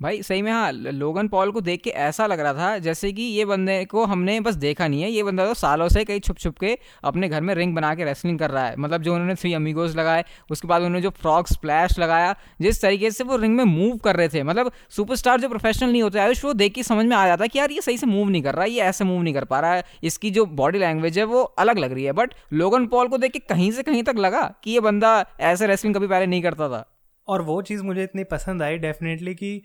भाई, 0.02 0.22
सही 0.24 0.42
में 0.42 0.52
हाँ 0.52 0.72
लोगन 0.72 1.28
पॉल 1.28 1.52
को 1.52 1.62
देख 1.62 1.82
के 1.84 1.90
ऐसा 1.90 2.26
लग 2.28 2.40
रहा 2.40 2.54
था 2.54 2.78
जैसे 2.78 3.12
कि 3.12 3.22
ये 3.22 3.46
बंदे 3.46 3.84
को 3.86 4.06
हमने 4.06 4.40
बस 4.40 4.56
देखा 4.56 4.88
नहीं 4.88 5.02
है। 5.02 5.12
ये 5.12 5.24
बंदा 5.24 5.46
तो 5.46 5.54
सालों 5.54 5.88
से 5.90 6.04
कहीं 6.06 6.20
छुप 6.20 6.38
छुप 6.38 6.58
के 6.58 6.78
अपने 7.04 7.30
घर 7.30 7.42
में 7.42 7.54
रिंग 7.56 7.76
बना 7.76 7.96
के 7.96 8.04
रेसलिंग 8.04 8.40
कर 8.40 8.52
रहा 8.52 8.66
है। 8.66 8.76
मतलब 8.78 9.02
जो 9.02 9.14
उन्होंने 9.14 9.36
थ्री 9.36 9.54
अमीगोज 9.54 9.96
लगाए, 9.96 10.26
उसके 10.52 10.68
बाद 10.68 10.82
उन्होंने 10.82 11.02
जो 11.02 11.10
फ्रॉक 11.10 11.48
स्प्लैश 11.48 12.00
लगाया, 12.00 12.36
जिस 12.62 12.82
तरीके 12.82 13.12
से 13.12 13.24
वो 13.24 13.38
रिंग 13.38 13.56
में 13.56 13.64
मूव 13.64 13.98
कर 13.98 14.16
रहे 14.16 14.30
थे। 14.30 14.44
मतलब 14.44 14.72
सुपरस्टार 14.90 15.40
जो 15.42 15.50
प्रोफेशनल 15.50 15.92
नहीं 15.92 16.04
होते, 16.04 16.20
आयुष, 16.20 16.46
वो 16.46 16.54
देख 16.54 16.74
के 16.74 16.84
समझ 16.84 17.06
में 17.06 17.16
आ 17.18 17.28
जाता 17.28 17.44
है 17.44 17.48
कि 17.48 17.60
यार, 17.60 17.72
ये 17.72 17.82
सही 17.82 17.98
से 17.98 18.06
मूव 18.06 18.30
नहीं 18.30 18.42
कर 18.42 18.56
रहा, 18.56 18.66
ये 18.66 18.82
ऐसे 18.82 19.04
मूव 19.04 19.22
नहीं 19.22 19.34
कर 19.34 19.44
पा 19.44 19.60
रहा 19.60 19.74
है। 19.74 19.84
इसकी 20.04 20.32
जो 20.32 20.46
बॉडी 20.46 20.80
लैंग्वेज 20.80 21.20
है, 21.20 21.24
वो 21.24 21.42
अलग 21.42 21.78
लग 21.78 21.94
रही 21.94 22.04
है। 22.04 22.12
बट 22.12 22.34
लोगन 22.54 22.88
पॉल 22.88 23.08
को 23.08 23.18
देख 23.18 23.32
के 23.32 23.40
कहीं 23.40 23.72
से 23.72 23.84
कहीं 23.84 24.04
तक 24.04 24.16
लगा 24.18 24.54
कि 24.64 24.72
ये 24.72 24.80
बंदा 24.80 25.26
ऐसे 25.40 25.68
रेसलिंग 25.68 25.96
कभी 25.96 26.08
पहले 26.08 26.26
नहीं 26.26 26.42
करता 26.42 26.70
था। 26.70 26.91
और 27.32 27.42
वो 27.42 27.62
चीज़ 27.62 27.84
मुझे 27.84 28.04
इतनी 28.04 28.24
पसंद 28.24 28.62
आई 28.62 28.78
डेफिनेटली 28.78 29.36
कि 29.36 29.62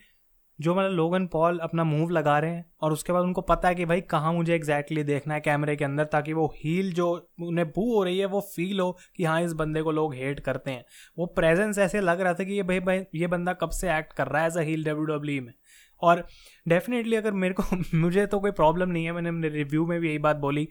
जो 0.60 0.74
मतलब 0.74 0.90
लोगन 0.90 1.26
पॉल 1.26 1.58
अपना 1.58 1.84
मूव 1.84 2.10
लगा 2.10 2.38
रहे 2.38 2.50
हैं 2.50 2.70
और 2.80 2.92
उसके 2.92 3.12
बाद 3.12 3.22
उनको 3.22 3.40
पता 3.40 3.68
है 3.68 3.74
कि 3.74 3.84
भाई 3.84 4.00
कहाँ 4.00 4.32
मुझे 4.32 4.54
एग्जैक्टली 4.54 4.96
exactly 4.96 5.14
देखना 5.14 5.34
है 5.34 5.40
कैमरे 5.40 5.76
के 5.76 5.84
अंदर 5.84 6.04
ताकि 6.04 6.32
वो 6.32 6.54
हील 6.56 6.92
जो 6.92 7.30
उन्हें 7.42 7.68
बू 7.68 7.96
हो 7.96 8.04
रही 8.04 8.18
है, 8.18 8.26
वो 8.26 8.40
फील 8.40 8.80
हो 8.80 8.98
कि 9.16 9.24
हाँ 9.24 9.42
इस 9.42 9.52
बंदे 9.52 9.82
को 9.82 9.92
लोग 9.92 10.14
हेट 10.14 10.40
करते 10.40 10.70
हैं। 10.70 10.84
वो 11.18 11.26
प्रेजेंस 11.26 11.78
ऐसे 11.78 12.00
लग 12.00 12.20
रहा 12.20 12.34
था 12.34 12.44
कि 12.44 12.52
ये 12.52 12.62
भाई 12.62 12.80
भाई, 12.80 13.02
ये 13.14 13.26
बंदा 13.26 13.52
कब 13.52 13.70
से 13.70 13.98
एक्ट 13.98 14.12
कर 14.12 14.26
रहा 14.26 14.42
है 14.42 14.48
as 14.48 14.56
a 14.56 14.60
heel 14.60 14.84
W 14.84 15.04
W 15.04 15.42
में। 15.42 15.52
और 16.02 16.26
डेफिनेटली 16.68 17.16
अगर 17.16 17.32
मेरे 17.32 17.54
को, 17.54 17.62
मुझे 17.94 18.26
तो 18.26 18.40
कोई 18.40 18.50
प्रॉब्लम 18.50 18.88
नहीं 18.88 19.04
है, 19.04 19.12
मैंने 19.12 19.48
रिव्यू 19.48 19.86
में 19.86 20.00
भी 20.00 20.08
यही 20.08 20.18
बात 20.18 20.36
बोली 20.36 20.68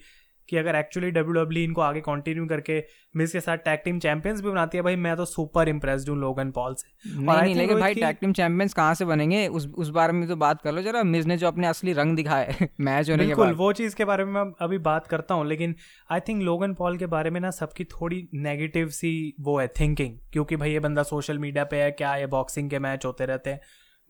कि 0.50 0.58
अगर 0.58 0.76
एक्चुअली 0.76 1.12
डब्ल्यू 1.12 1.44
डब्ल्यू 1.44 1.64
इनको 1.64 1.82
आगे 1.82 2.02
कंटिन्यू 2.02 2.46
करके 2.46 2.84
मिस 3.16 3.32
के 3.32 3.40
साथ 3.40 3.58
टैग 3.58 3.80
टीम 3.86 4.00
चैंपियंस 4.00 4.42
भी 4.42 4.50
बनाती 4.50 4.78
है 4.78 4.82
भाई 4.84 4.96
मैं 4.96 5.16
तो 5.18 5.26
सुपर 5.26 5.70
इंप्रेस्ड 5.70 6.10
हूँ 6.10 6.18
लोगन 6.18 6.52
पॉल 6.52 6.76
से। 6.76 7.20
नहीं, 7.20 7.42
नहीं 7.42 7.56
लेकिन 7.56 7.80
भाई 7.80 7.94
टैग 7.94 8.16
टीम 8.16 8.34
चैंपियंस 8.34 8.74
कहाँ 8.74 8.94
से 8.94 9.06
बनेंगे? 9.06 9.48
उस 9.48 9.68
उस 9.68 9.90
बारे 9.90 10.14
में 10.14 10.28
तो 10.28 10.36
बात 10.36 10.62
कर 10.62 10.72
लो 10.72 10.82
जरा 10.82 11.04
मिस 11.04 11.26
ने 11.26 11.38
जो 11.38 11.48
अपने 11.48 11.68
असली 11.68 11.94
रंग 11.94 12.16
दिखाए 12.16 12.68
मैच 12.80 13.10
होने 13.10 13.36
बाद। 13.36 13.56
वो 13.56 13.72
चीज़ 13.74 13.96
के 13.96 14.06
बारे 14.06 14.26
में 14.26 14.32
मैं 14.34 14.52
अभी 14.62 14.78
बात 14.78 15.08
करता 15.08 15.36
हूँ 15.36 15.48
लेकिन 15.48 15.76
आई 16.12 16.20
थिंक 16.20 16.44
लोगन 16.44 16.74
पॉल 16.74 16.98
के 16.98 17.06
बारे 17.06 17.30
में 17.30 17.40
ना 17.42 17.52
सबकी 17.52 17.84
थोड़ी 17.84 18.28
नेगेटिव 18.34 18.90
सी 18.90 19.36
वो 19.40 19.60
है 19.60 19.68
थिंकिंग 19.68 20.18
क्योंकि 20.34 20.56
भाई 20.56 20.72
ये 20.72 20.80
बंदा 20.80 21.04
सोशल 21.04 21.40
मीडिया 21.40 21.64
पे 21.64 21.78
है 21.78 21.92
क्या 21.92 22.16
ये 22.16 22.26
बॉक्सिंग 22.28 22.70
के 22.70 22.80
मैच 22.80 23.06
होते 23.06 23.26
रहते 23.26 23.50
हैं। 23.50 23.60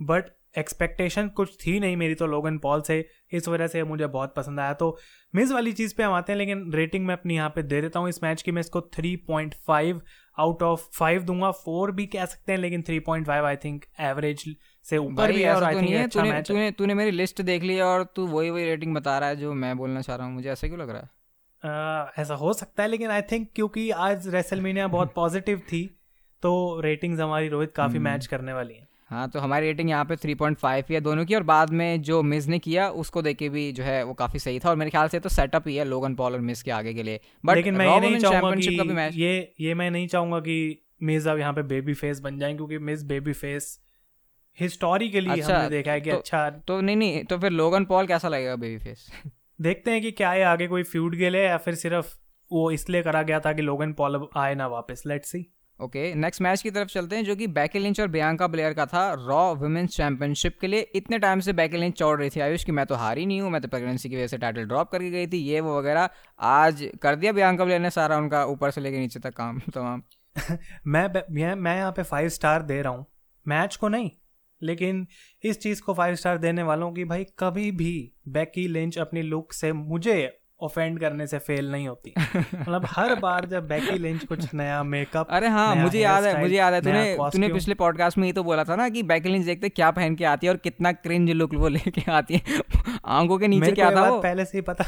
बट 0.01 0.23
एक्सपेक्टेशन 0.57 1.27
कुछ 1.27 1.55
थी 1.57 1.79
नहीं 1.79 1.97
मेरी 1.97 2.15
तो 2.15 2.27
लोगन 2.27 2.57
पॉल 2.57 2.81
से 2.81 2.97
इस 3.33 3.47
वजह 3.47 3.67
से 3.67 3.83
मुझे 3.83 4.07
बहुत 4.07 4.33
पसंद 4.35 4.59
आया। 4.59 4.73
तो 4.73 4.97
मिस 5.33 5.51
वाली 5.51 5.71
चीज़ 5.73 5.95
पे 5.95 6.03
हम 6.03 6.13
आते 6.13 6.31
हैं 6.31 6.37
लेकिन 6.37 6.71
रेटिंग 6.73 7.05
मैं 7.05 7.13
अपनी 7.13 7.35
यहाँ 7.35 7.49
पे 7.49 7.63
दे 7.63 7.81
देता 7.81 7.99
हूँ। 7.99 8.09
इस 8.09 8.23
मैच 8.23 8.41
की 8.41 8.51
मैं 8.51 8.59
इसको 8.59 8.81
three 8.95 9.15
point 9.27 9.55
five 9.67 10.01
out 10.37 10.63
of 10.63 10.87
five 10.93 11.23
दूँगा। 11.23 11.51
फोर 11.51 11.91
भी 11.91 12.05
कह 12.07 12.25
सकते 12.25 12.51
हैं 12.51 12.59
लेकिन 12.59 12.81
three 12.81 12.99
point 13.01 13.27
five 13.27 13.45
I 13.45 13.55
think 13.55 13.85
average 14.01 14.43
से 14.85 14.97
ऊपर 14.97 15.31
भी 15.31 15.41
है 15.41 15.55
और 15.55 15.63
आई 15.63 15.75
थिंक 15.75 15.95
अच्छा 15.95 16.23
मैच 16.23 16.47
तूने 16.47 16.71
तूने 16.71 16.93
मेरी 16.93 17.11
लिस्ट 17.11 17.41
देख 17.41 17.63
ली 17.63 17.79
और 17.81 18.03
तू 18.15 18.27
वही 18.27 18.49
वही 18.49 18.65
रेटिंग 18.65 18.95
बता 18.95 19.17
रहा 19.19 19.29
है 19.29 19.35
जो 19.35 19.53
मैं 19.55 19.75
बोलना 19.77 20.01
चाह 20.01 20.15
रहा 20.15 20.27
हूँ। 20.27 20.33
मुझे 20.33 20.49
ऐसा 20.49 20.67
क्यों 20.67 20.79
लग 20.79 20.89
रहा 20.89 20.99
है? 20.99 21.09
Uh, 21.63 22.19
ऐसा 22.19 22.35
हो 22.35 22.53
सकता 22.53 22.83
है 22.83 22.89
लेकिन 22.89 23.09
आई 23.11 23.21
थिंक 23.21 23.47
क्योंकि 23.55 23.89
आज 23.91 24.27
रेसलमीनिया 24.27 24.87
बहुत 24.87 25.13
पॉजिटिव 25.15 25.59
थी 25.67 25.85
तो 26.43 26.81
रेटिंग्स 26.81 27.19
हमारी 27.19 27.47
रोहित 27.49 27.71
काफ़ी 27.71 27.99
मैच 27.99 28.21
हम्म। 28.21 28.29
करने 28.31 28.53
वाली 28.53 28.73
हैं। 28.73 28.84
हाँ 29.09 29.29
तो 29.29 29.39
हमारी 29.39 29.67
रेटिंग 29.67 29.89
यहाँ 29.89 30.05
पे 30.05 30.15
3.5 30.15 30.91
है 30.91 30.99
दोनों 31.01 31.25
की 31.25 31.35
और 31.35 31.43
बाद 31.43 31.69
में 31.69 32.01
जो 32.01 32.21
मिस 32.23 32.47
ने 32.47 32.59
किया 32.59 32.89
उसको 32.89 33.21
देख 33.21 33.37
के 33.37 33.49
भी 33.49 33.71
जो 33.71 33.83
है 33.83 34.03
वो 34.03 34.13
काफ़ी 34.13 34.39
सही 34.39 34.59
था 34.59 34.69
और 34.69 34.75
मेरे 34.75 34.91
ख्याल 34.91 35.07
से 35.07 35.19
तो 35.19 35.29
सेटअप 35.29 35.67
ही 35.67 35.75
है 35.75 35.85
लोगन 35.85 36.15
पॉल 36.15 36.33
और 36.33 36.39
मिस 36.39 36.63
के 36.63 36.71
आगे 36.71 36.93
के 36.93 37.03
लिए। 37.03 37.19
बट 37.45 37.55
लेकिन 37.55 37.75
मैं 37.75 37.87
ये 37.87 37.99
नहीं 37.99 38.17
चाहूँगा 38.17 38.55
कि 38.55 39.21
ये 39.21 39.53
ये 39.59 39.73
मैं 39.73 39.91
नहीं 39.91 40.07
चाहूँगा 40.07 40.39
कि 40.39 40.85
मिस 41.03 41.27
अब 41.27 41.39
यहाँ 41.39 41.53
पे 41.53 41.63
बेबी 41.63 41.93
फेस 41.93 42.19
बन 42.19 42.39
जाए 42.39 42.53
क्योंकि 42.53 42.77
मिस 42.77 43.03
बेबी 43.03 43.33
फेस 43.33 43.79
हिस्टोरिकली 44.59 45.29
अच्छा, 45.29 45.57
हमने 45.57 45.69
देखा 45.69 45.91
है 45.91 46.01
कि 46.01 46.11
तो, 46.11 46.17
अच्छा 46.17 46.49
तो 46.49 46.81
नहीं 46.81 46.95
नहीं 46.95 47.23
तो 47.23 47.37
फिर 47.37 47.51
लोगन 47.51 47.85
पॉल 47.85 48.07
कैसा 48.07 48.27
लगेगा 48.27 48.55
बेबी 48.55 48.77
फेस 48.77 49.07
देखते 49.61 49.91
हैं 49.91 50.01
कि 50.01 50.11
क्या 50.11 50.31
है 50.31 50.43
आगे 50.43 50.67
कोई 50.67 50.83
फ्यूड 50.83 51.17
के 51.17 51.29
लिए 51.29 51.45
या 51.45 51.57
फिर 51.57 51.75
सिर्फ़ 51.75 52.15
वो 52.51 52.71
इसलिए 52.71 53.01
करा 53.03 53.21
गया 53.23 53.39
था 53.39 53.53
कि 53.53 53.61
लोगन 53.61 53.93
पॉल 53.93 54.15
अब 54.15 54.29
आए 54.37 54.55
ना 54.55 54.67
वापस 54.67 55.03
let's 55.07 55.29
see 55.29 55.45
okay 55.79 56.13
next 56.15 56.41
match 56.41 56.61
की 56.61 56.71
तरफ़ 56.71 56.89
चलते 56.89 57.15
हैं, 57.15 57.23
जो 57.25 57.35
कि 57.35 57.47
बैके 57.49 57.79
लिंच 57.79 57.99
और 58.01 58.07
बियांका 58.07 58.47
ब्लेयर 58.47 58.73
का 58.73 58.85
था 58.85 59.01
रॉ 59.19 59.53
वुमेन्स 59.55 59.95
चैंपियनशिप 59.95 60.57
के 60.61 60.67
लिए। 60.67 60.81
इतने 60.95 61.17
टाइम 61.19 61.39
से 61.39 61.53
बैके 61.53 61.77
लिंच 61.77 61.93
चौड़ 61.93 62.19
रही 62.19 62.29
थी 62.29 62.39
आयुष 62.39 62.63
की, 62.63 62.71
मैं 62.71 62.85
तो 62.85 62.95
हारी 62.95 63.25
नहीं 63.25 63.41
हूँ, 63.41 63.49
मैं 63.51 63.61
तो 63.61 63.67
प्रेगनेंसी 63.67 64.09
की 64.09 64.15
वजह 64.15 64.27
से 64.27 64.37
टाइटल 64.37 64.65
ड्रॉप 64.65 64.91
करके 64.91 65.09
गई 65.11 65.27
थी, 65.27 65.37
ये 65.39 65.59
वो 65.61 65.77
वगैरह 65.79 66.09
आज 66.39 66.89
कर 67.01 67.15
दिया 67.15 67.31
बियांका 67.31 67.65
ब्लेयर 67.65 67.81
ने 67.81 67.89
सारा 67.89 68.17
उनका 68.17 68.45
ऊपर 68.45 68.71
से 68.71 68.81
लेके 68.81 68.99
नीचे 68.99 69.19
तक 69.19 69.33
काम 69.33 69.59
तमाम 69.73 70.03
मैं 70.87 71.55
मैं 71.55 71.75
यहाँ 71.77 71.91
पे 71.91 72.03
फाइव 72.03 72.29
स्टार 72.29 72.61
दे 72.63 72.81
रहा 72.81 72.93
हूँ 72.93 73.05
मैच 73.45 73.75
को 73.75 73.87
नहीं, 73.87 74.09
लेकिन 74.61 75.05
इस 75.43 75.59
चीज़ 75.59 75.81
को 75.81 75.93
फाइव 75.93 76.15
स्टार 76.15 76.37
देने 76.37 76.63
वालों 76.63 76.91
की 76.91 77.05
भाई 77.05 77.25
कभी 77.39 77.69
भी 77.73 77.93
बैकी 78.29 78.67
लिंच 78.67 78.97
अपनी 78.97 79.21
लुक 79.21 79.53
से 79.53 79.73
मुझे 79.73 80.17
ऑफेंड 80.61 80.99
करने 80.99 81.27
से 81.27 81.37
फेल 81.37 81.71
नहीं 81.71 81.87
होती। 81.87 82.13
मतलब 82.37 82.85
हर 82.89 83.15
बार 83.15 83.45
जब 83.45 83.67
बैकी 83.67 83.97
लिंच 83.99 84.23
कुछ 84.25 84.53
नया 84.53 84.83
मेकअप 84.83 85.27
अरे 85.29 85.47
हाँ 85.47 85.75
मुझे 85.75 85.99
याद 85.99 86.23
है 86.23 86.41
मुझे 86.41 86.55
याद 86.55 86.73
है 86.73 86.81
तूने 86.81 87.17
तूने 87.31 87.49
पिछले 87.49 87.73
पॉडकास्ट 87.73 88.17
में 88.17 88.27
ये 88.27 88.33
तो 88.33 88.43
बोला 88.43 88.63
था 88.63 88.75
ना 88.75 88.89
कि 88.89 89.03
बैकी 89.03 89.29
लिंच 89.29 89.45
देखते 89.45 89.69
क्या 89.69 89.91
पहन 89.91 90.15
के 90.15 90.25
आती 90.25 90.47
है 90.47 90.53
और 90.53 90.57
कितना 90.57 90.91
क्रिंज 90.91 91.31
लुक 91.31 91.53
वो 91.53 91.67
लेके 91.67 92.11
आती 92.11 92.33
है। 92.33 92.61
आँखों 93.05 93.37
के 93.37 93.47
नीचे 93.47 93.71
क्या 93.71 93.91
था 93.91 94.09
वो? 94.09 94.21
पहले 94.21 94.45
से 94.45 94.57
ही 94.57 94.61
पता 94.61 94.83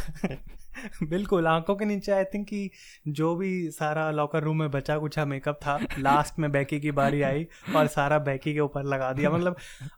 बिल्कुल 1.03 1.47
आँखों 1.47 1.75
के 1.75 1.85
नीचे 1.85 2.11
आई 2.11 2.23
थिंक 2.23 2.45
कि 2.47 2.69
जो 3.07 3.35
भी 3.35 3.69
सारा 3.71 4.09
लॉकर 4.11 4.43
रूम 4.43 4.59
में 4.59 4.69
बचा 4.71 4.97
कुछ 4.97 5.19
मेकअप 5.19 5.59
था 5.61 5.77
लास्ट 5.99 6.39
में 6.39 6.51
बैकी 6.51 6.79
की 6.79 6.91
बारी 6.91 7.21
आई 7.21 7.47
और 7.75 7.87
सारा 7.87 8.19
बैकी 8.19 8.53
के 8.53 8.59
ऊपर 8.59 8.83
लगा 8.83 9.11
दिया। 9.13 9.29
मतलब 9.29 9.55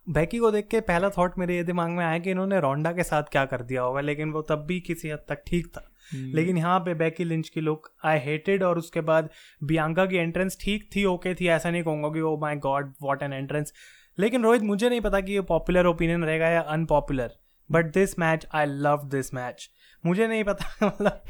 बैकी 0.10 0.38
को 0.38 0.52
देख 0.52 0.68
के 0.68 0.80
पहला 0.82 1.10
थॉट 1.10 1.38
मेरे 1.38 1.56
ये 1.56 1.64
दिमाग 1.64 1.90
में 1.90 2.06
आया 2.06 2.20
कि 2.20 2.32
इन्होंने 2.32 2.60
रोंडा 2.60 2.92
के 2.92 3.04
साथ 3.04 3.24
क्या 3.24 3.46
कर 3.46 3.62
दिया 3.62 3.82
होगा 3.82 4.02
लेकिन 4.02 4.32
वो 4.32 4.42
तब 4.42 4.66
भी 4.68 4.80
किसी 4.80 5.10
हद 5.10 5.26
तक 5.30 5.44
ठीक 5.48 5.68
था। 5.68 5.90
हम्म। 6.14 6.32
लेकिन 6.36 6.58
यहाँ 6.58 6.80
पे 6.80 6.94
बैकी 6.94 7.24
लिंच 7.24 7.50
की 7.50 7.62
लुक 7.62 7.90
आई 8.06 8.20
हेटेड 8.20 8.64
और 8.64 8.78
उसके 8.78 9.02
बाद 9.02 9.30
बियांका 9.64 10.06
की 10.06 10.18
एंट्रेंस 10.18 10.58
ठीक 10.62 10.90
थी 10.96 11.04
ओके 11.06 11.34
थी 11.36 11.48
ऐसा 11.48 11.72
नहीं 11.72 11.84
कहूँगा 11.84 12.10
कि 12.10 12.22
ओ 12.22 12.36
my 12.38 12.56
god 12.56 12.94
what 13.02 13.24
an 13.24 13.34
entrance 13.34 13.74
लेकिन 14.18 14.44
रोहित 14.44 14.62
मुझे 14.62 14.90
नहीं 14.90 15.02
पता 15.02 15.20
कि 15.20 15.34
ये 15.34 15.42
पॉपुलर 15.42 15.86
ओपिनियन 15.86 16.24
रहेगा 16.24 16.48
या 16.50 16.62
unpopular 16.70 17.32
but 17.70 17.94
this 17.94 18.18
match 18.20 18.48
I 18.54 18.66
love 18.66 19.04
this 19.06 19.34
match 19.34 19.70
मुझे 20.06 20.28
नहीं 20.28 20.44
पता 20.44 20.88
मतलब 20.88 21.24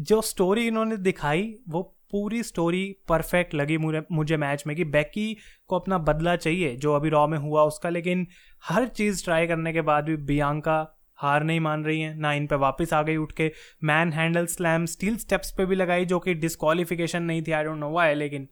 जो 0.00 0.22
स्टोरी 0.22 0.66
इन्होंने 0.66 0.96
दिखाई, 0.96 1.54
वो 1.68 1.94
पूरी 2.10 2.42
स्टोरी 2.42 2.96
परफेक्ट 3.08 3.54
लगी 3.54 3.76
मुझे 4.12 4.36
मैच 4.36 4.64
में 4.66 4.76
कि 4.76 4.84
बैकी 4.84 5.36
को 5.68 5.78
अपना 5.78 5.98
बदला 5.98 6.36
चाहिए, 6.36 6.76
जो 6.76 6.94
अभी 6.94 7.08
रॉ 7.08 7.26
में 7.26 7.38
हुआ 7.38 7.62
उसका, 7.62 7.88
लेकिन 7.88 8.26
हर 8.64 8.86
चीज़ 8.88 9.24
ट्राई 9.24 9.46
करने 9.46 9.72
के 9.72 9.80
बाद 9.80 10.04
भी 10.04 10.16
बियांका 10.16 10.98
हार 11.16 11.42
नहीं 11.42 11.60
मान 11.60 11.84
रही 11.84 12.00
हैं, 12.00 12.14
ना 12.14 12.32
इन 12.32 12.46
पे 12.46 12.56
वापस 12.56 12.92
आ 12.92 13.02
गई 13.02 13.16
उठ 13.16 13.32
के। 13.32 13.52
Man 13.84 14.12
handle 14.12 14.46
slam 14.46 14.86
steel 14.86 15.16
steps 15.16 15.52
पे 15.52 15.66
भी 15.66 15.76
लगाई, 15.76 16.04
जो 16.04 16.18
कि 16.18 16.34
डिस्कालिफिकेशन 16.34 17.22
नहीं 17.22 17.42
थी 17.42 17.52
आई 17.52 17.64
डोंट 17.64 17.78
नो 17.78 17.90
वाई 17.90 18.14
लेकिन 18.14 18.48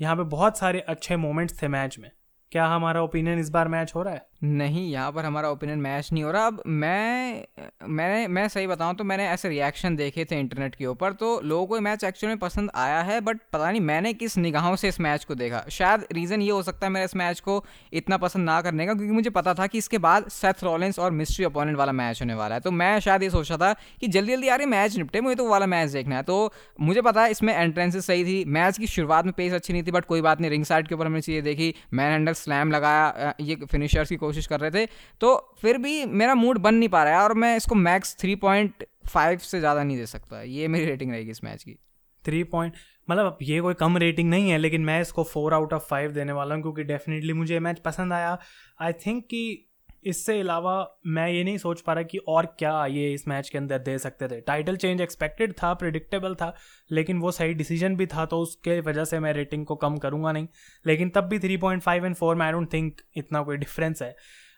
यहाँ 0.00 0.16
पे 0.16 0.22
बहुत 0.22 0.58
सारे 0.58 0.80
अच्छे 0.80 1.16
मोमेंट्स 1.16 1.62
थे 1.62 1.68
मैच 1.68 1.98
में। 1.98 2.10
क्या 2.52 2.66
हमारा 2.66 3.02
ओपिनियन 3.02 3.38
इस 3.38 3.50
बार 3.50 3.68
मैच 3.68 3.92
हो 3.94 4.02
रहा 4.02 4.14
है? 4.14 4.26
नहीं, 4.44 4.90
यहाँ 4.90 5.12
पर 5.12 5.24
हमारा 5.24 5.50
ओपिनियन 5.50 5.78
मैच 5.78 6.08
नहीं 6.12 6.22
हो 6.24 6.30
रहा। 6.30 6.46
अब 6.46 6.62
मैं, 6.66 7.44
मैंने, 7.88 8.26
मैं 8.28 8.46
सही 8.48 8.66
बताऊँ 8.66 8.94
तो 8.94 9.04
मैंने 9.04 9.28
ऐसे 9.28 9.48
रिएक्शन 9.48 9.96
देखे 9.96 10.24
थे 10.24 10.38
इंटरनेट 10.40 10.74
के 10.74 10.86
ऊपर 10.86 11.12
तो 11.14 11.40
लोगों 11.42 11.66
को 11.66 11.80
मैच 11.80 12.04
एक्चुअली 12.04 12.28
में 12.28 12.38
पसंद 12.38 12.70
आया 12.76 13.00
है 13.02 13.20
बट 13.20 13.38
पता 13.52 13.70
नहीं 13.70 13.80
मैंने 13.82 14.12
किस 14.14 14.36
निगाहों 14.38 14.74
से 14.76 14.88
इस 14.88 15.00
मैच 15.00 15.24
को 15.24 15.34
देखा। 15.34 15.64
शायद 15.70 16.06
रीज़न 16.12 16.42
ये 16.42 16.50
हो 16.50 16.62
सकता 16.62 16.86
है 16.86 16.92
मेरे 16.92 17.04
इस 17.04 17.16
मैच 17.16 17.40
को 17.40 17.64
इतना 17.92 18.16
पसंद 18.16 18.44
ना 18.44 18.60
करने 18.62 18.86
का, 18.86 18.94
क्योंकि 18.94 19.12
मुझे 19.12 19.30
पता 19.30 19.54
था 19.54 19.66
कि 19.66 19.78
इसके 19.78 19.98
बाद 19.98 20.28
सेथ 20.30 20.64
रॉलेंस 20.64 20.98
और 20.98 21.10
मिस्ट्री 21.12 21.44
अपोनेंट 21.44 21.78
वाला 21.78 21.92
मैच 21.94 22.20
होने 22.20 22.34
वाला 22.34 22.54
है। 22.54 22.60
तो 22.60 22.70
मैं 22.72 22.98
शायद 23.00 23.22
ये 23.22 23.30
सोचा 23.30 23.56
था 23.56 23.72
कि 24.00 24.08
जल्दी 24.08 24.32
जल्दी 24.32 24.48
यार 24.48 24.60
ये 24.60 24.66
मैच 24.66 24.96
निपटे, 24.96 25.20
मुझे 25.20 25.36
तो 25.36 25.48
वाला 25.48 25.66
मैच 25.66 25.90
देखना 25.90 26.16
है। 26.16 26.22
तो 26.24 26.52
मुझे 26.80 27.02
पता 27.02 27.22
है 27.22 27.30
इसमें 27.30 27.54
एंट्रेंसेस 27.54 28.06
सही 28.06 28.24
थी 28.24 28.44
मैच 28.50 28.78
की 28.78 28.86
शुरुआत 28.88 29.24
में 29.24 29.32
पेस 29.34 29.52
अच्छी 29.52 29.72
नहीं 29.72 29.82
थी 29.82 29.90
बट 29.90 30.04
कोई 30.04 30.20
बात 30.20 30.40
नहीं 30.40 30.50
रिंग 30.50 30.64
साइड 30.64 30.88
के 30.88 30.94
ऊपर 30.94 31.06
हमने 31.06 31.20
चीज़ें 31.20 31.42
देखी 31.44 31.74
मैन 31.94 32.12
हैंडल 32.12 32.32
स्लैम 32.34 32.70
लगाया 32.72 33.34
ये 33.40 33.56
फिनिशर्स 33.64 34.08
की 34.08 34.16
कोशिश 34.34 34.46
कर 34.46 34.60
रहे 34.60 34.70
थे। 34.70 34.86
तो 35.20 35.36
फिर 35.62 35.78
भी 35.78 36.04
मेरा 36.06 36.34
मूड 36.36 36.58
बन 36.58 36.74
नहीं 36.74 36.88
पा 36.88 37.02
रहा 37.04 37.18
है 37.18 37.22
और 37.22 37.34
मैं 37.36 37.56
इसको 37.56 37.74
मैक्स 37.76 38.16
थ्री 38.20 38.34
पॉइंट 38.36 38.84
फाइव 39.08 39.38
से 39.40 39.58
ज़्यादा 39.60 39.82
नहीं 39.82 39.96
दे 39.96 40.06
सकता। 40.06 40.42
ये 40.42 40.68
मेरी 40.68 40.84
रेटिंग 40.84 41.10
रहेगी 41.12 41.30
इस 41.30 41.44
मैच 41.44 41.62
की। 41.62 41.78
थ्री 42.24 42.42
पॉइंट 42.50 42.74
मतलब 43.08 43.38
ये 43.42 43.60
कोई 43.60 43.74
कम 43.74 43.96
रेटिंग 43.98 44.30
नहीं 44.30 44.50
है, 44.50 44.58
लेकिन 44.58 44.84
मैं 44.84 45.00
इसको 45.00 45.22
फोर 45.24 45.54
आउट 45.54 45.72
ऑफ़ 45.72 45.86
फाइव 45.88 46.12
देने 46.12 46.32
वाला 46.32 46.54
हूँ, 46.54 46.62
क्योंकि 46.62 46.82
डेफिनेटली 46.84 47.32
मुझे 47.32 47.58
मैच 47.60 47.78
पसंद 47.78 48.12
आया। 48.12 48.38
आई 48.80 48.92
थिंक 49.06 49.24
कि 49.24 49.70
इससे 50.06 50.38
अलावा 50.40 50.74
मैं 51.06 51.28
ये 51.28 51.42
नहीं 51.44 51.58
सोच 51.58 51.80
पा 51.80 51.92
रहा 51.92 52.02
कि 52.02 52.18
और 52.18 52.46
क्या 52.58 52.84
ये 52.86 53.12
इस 53.12 53.26
मैच 53.28 53.48
के 53.48 53.58
अंदर 53.58 53.78
दे 53.78 53.96
सकते 53.98 54.28
थे। 54.28 54.40
टाइटल 54.40 54.76
चेंज 54.76 55.00
एक्सपेक्टेड 55.00 55.52
था 55.52 55.72
प्रिडिक्टेबल 55.74 56.34
था, 56.34 56.54
लेकिन 56.90 57.18
वो 57.18 57.30
सही 57.30 57.54
डिसीज़न 57.54 57.96
भी 57.96 58.06
था 58.06 58.26
तो 58.26 58.40
उसके 58.40 58.78
वजह 58.80 59.04
से 59.04 59.20
मैं 59.20 59.32
रेटिंग 59.32 59.66
को 59.66 59.76
कम 59.76 59.96
करूँगा 59.96 60.32
नहीं। 60.32 60.46
लेकिन 60.84 61.10
तब 61.10 61.24
भी 61.24 61.38
three 61.38 61.56
point 61.56 61.82
five 61.82 62.06
and 62.06 62.14
four 62.14 62.36
में 62.36 62.46
आई 62.46 62.52
डोंट 62.52 62.72
थिंक 62.72 63.00
इतना 63.16 63.42
कोई 63.42 63.56
डिफरेंस 63.56 64.02
है। 64.02 64.14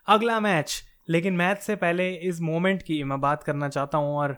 अगला 0.08 0.40
मैच 0.40 0.82
लेकिन 1.08 1.34
मैच 1.34 1.58
से 1.58 1.76
पहले 1.76 2.08
इस 2.28 2.40
मोमेंट 2.40 2.82
की 2.82 3.02
मैं 3.04 3.20
बात 3.20 3.42
करना 3.42 3.68
चाहता 3.68 3.98
हूँ, 3.98 4.16
और 4.16 4.32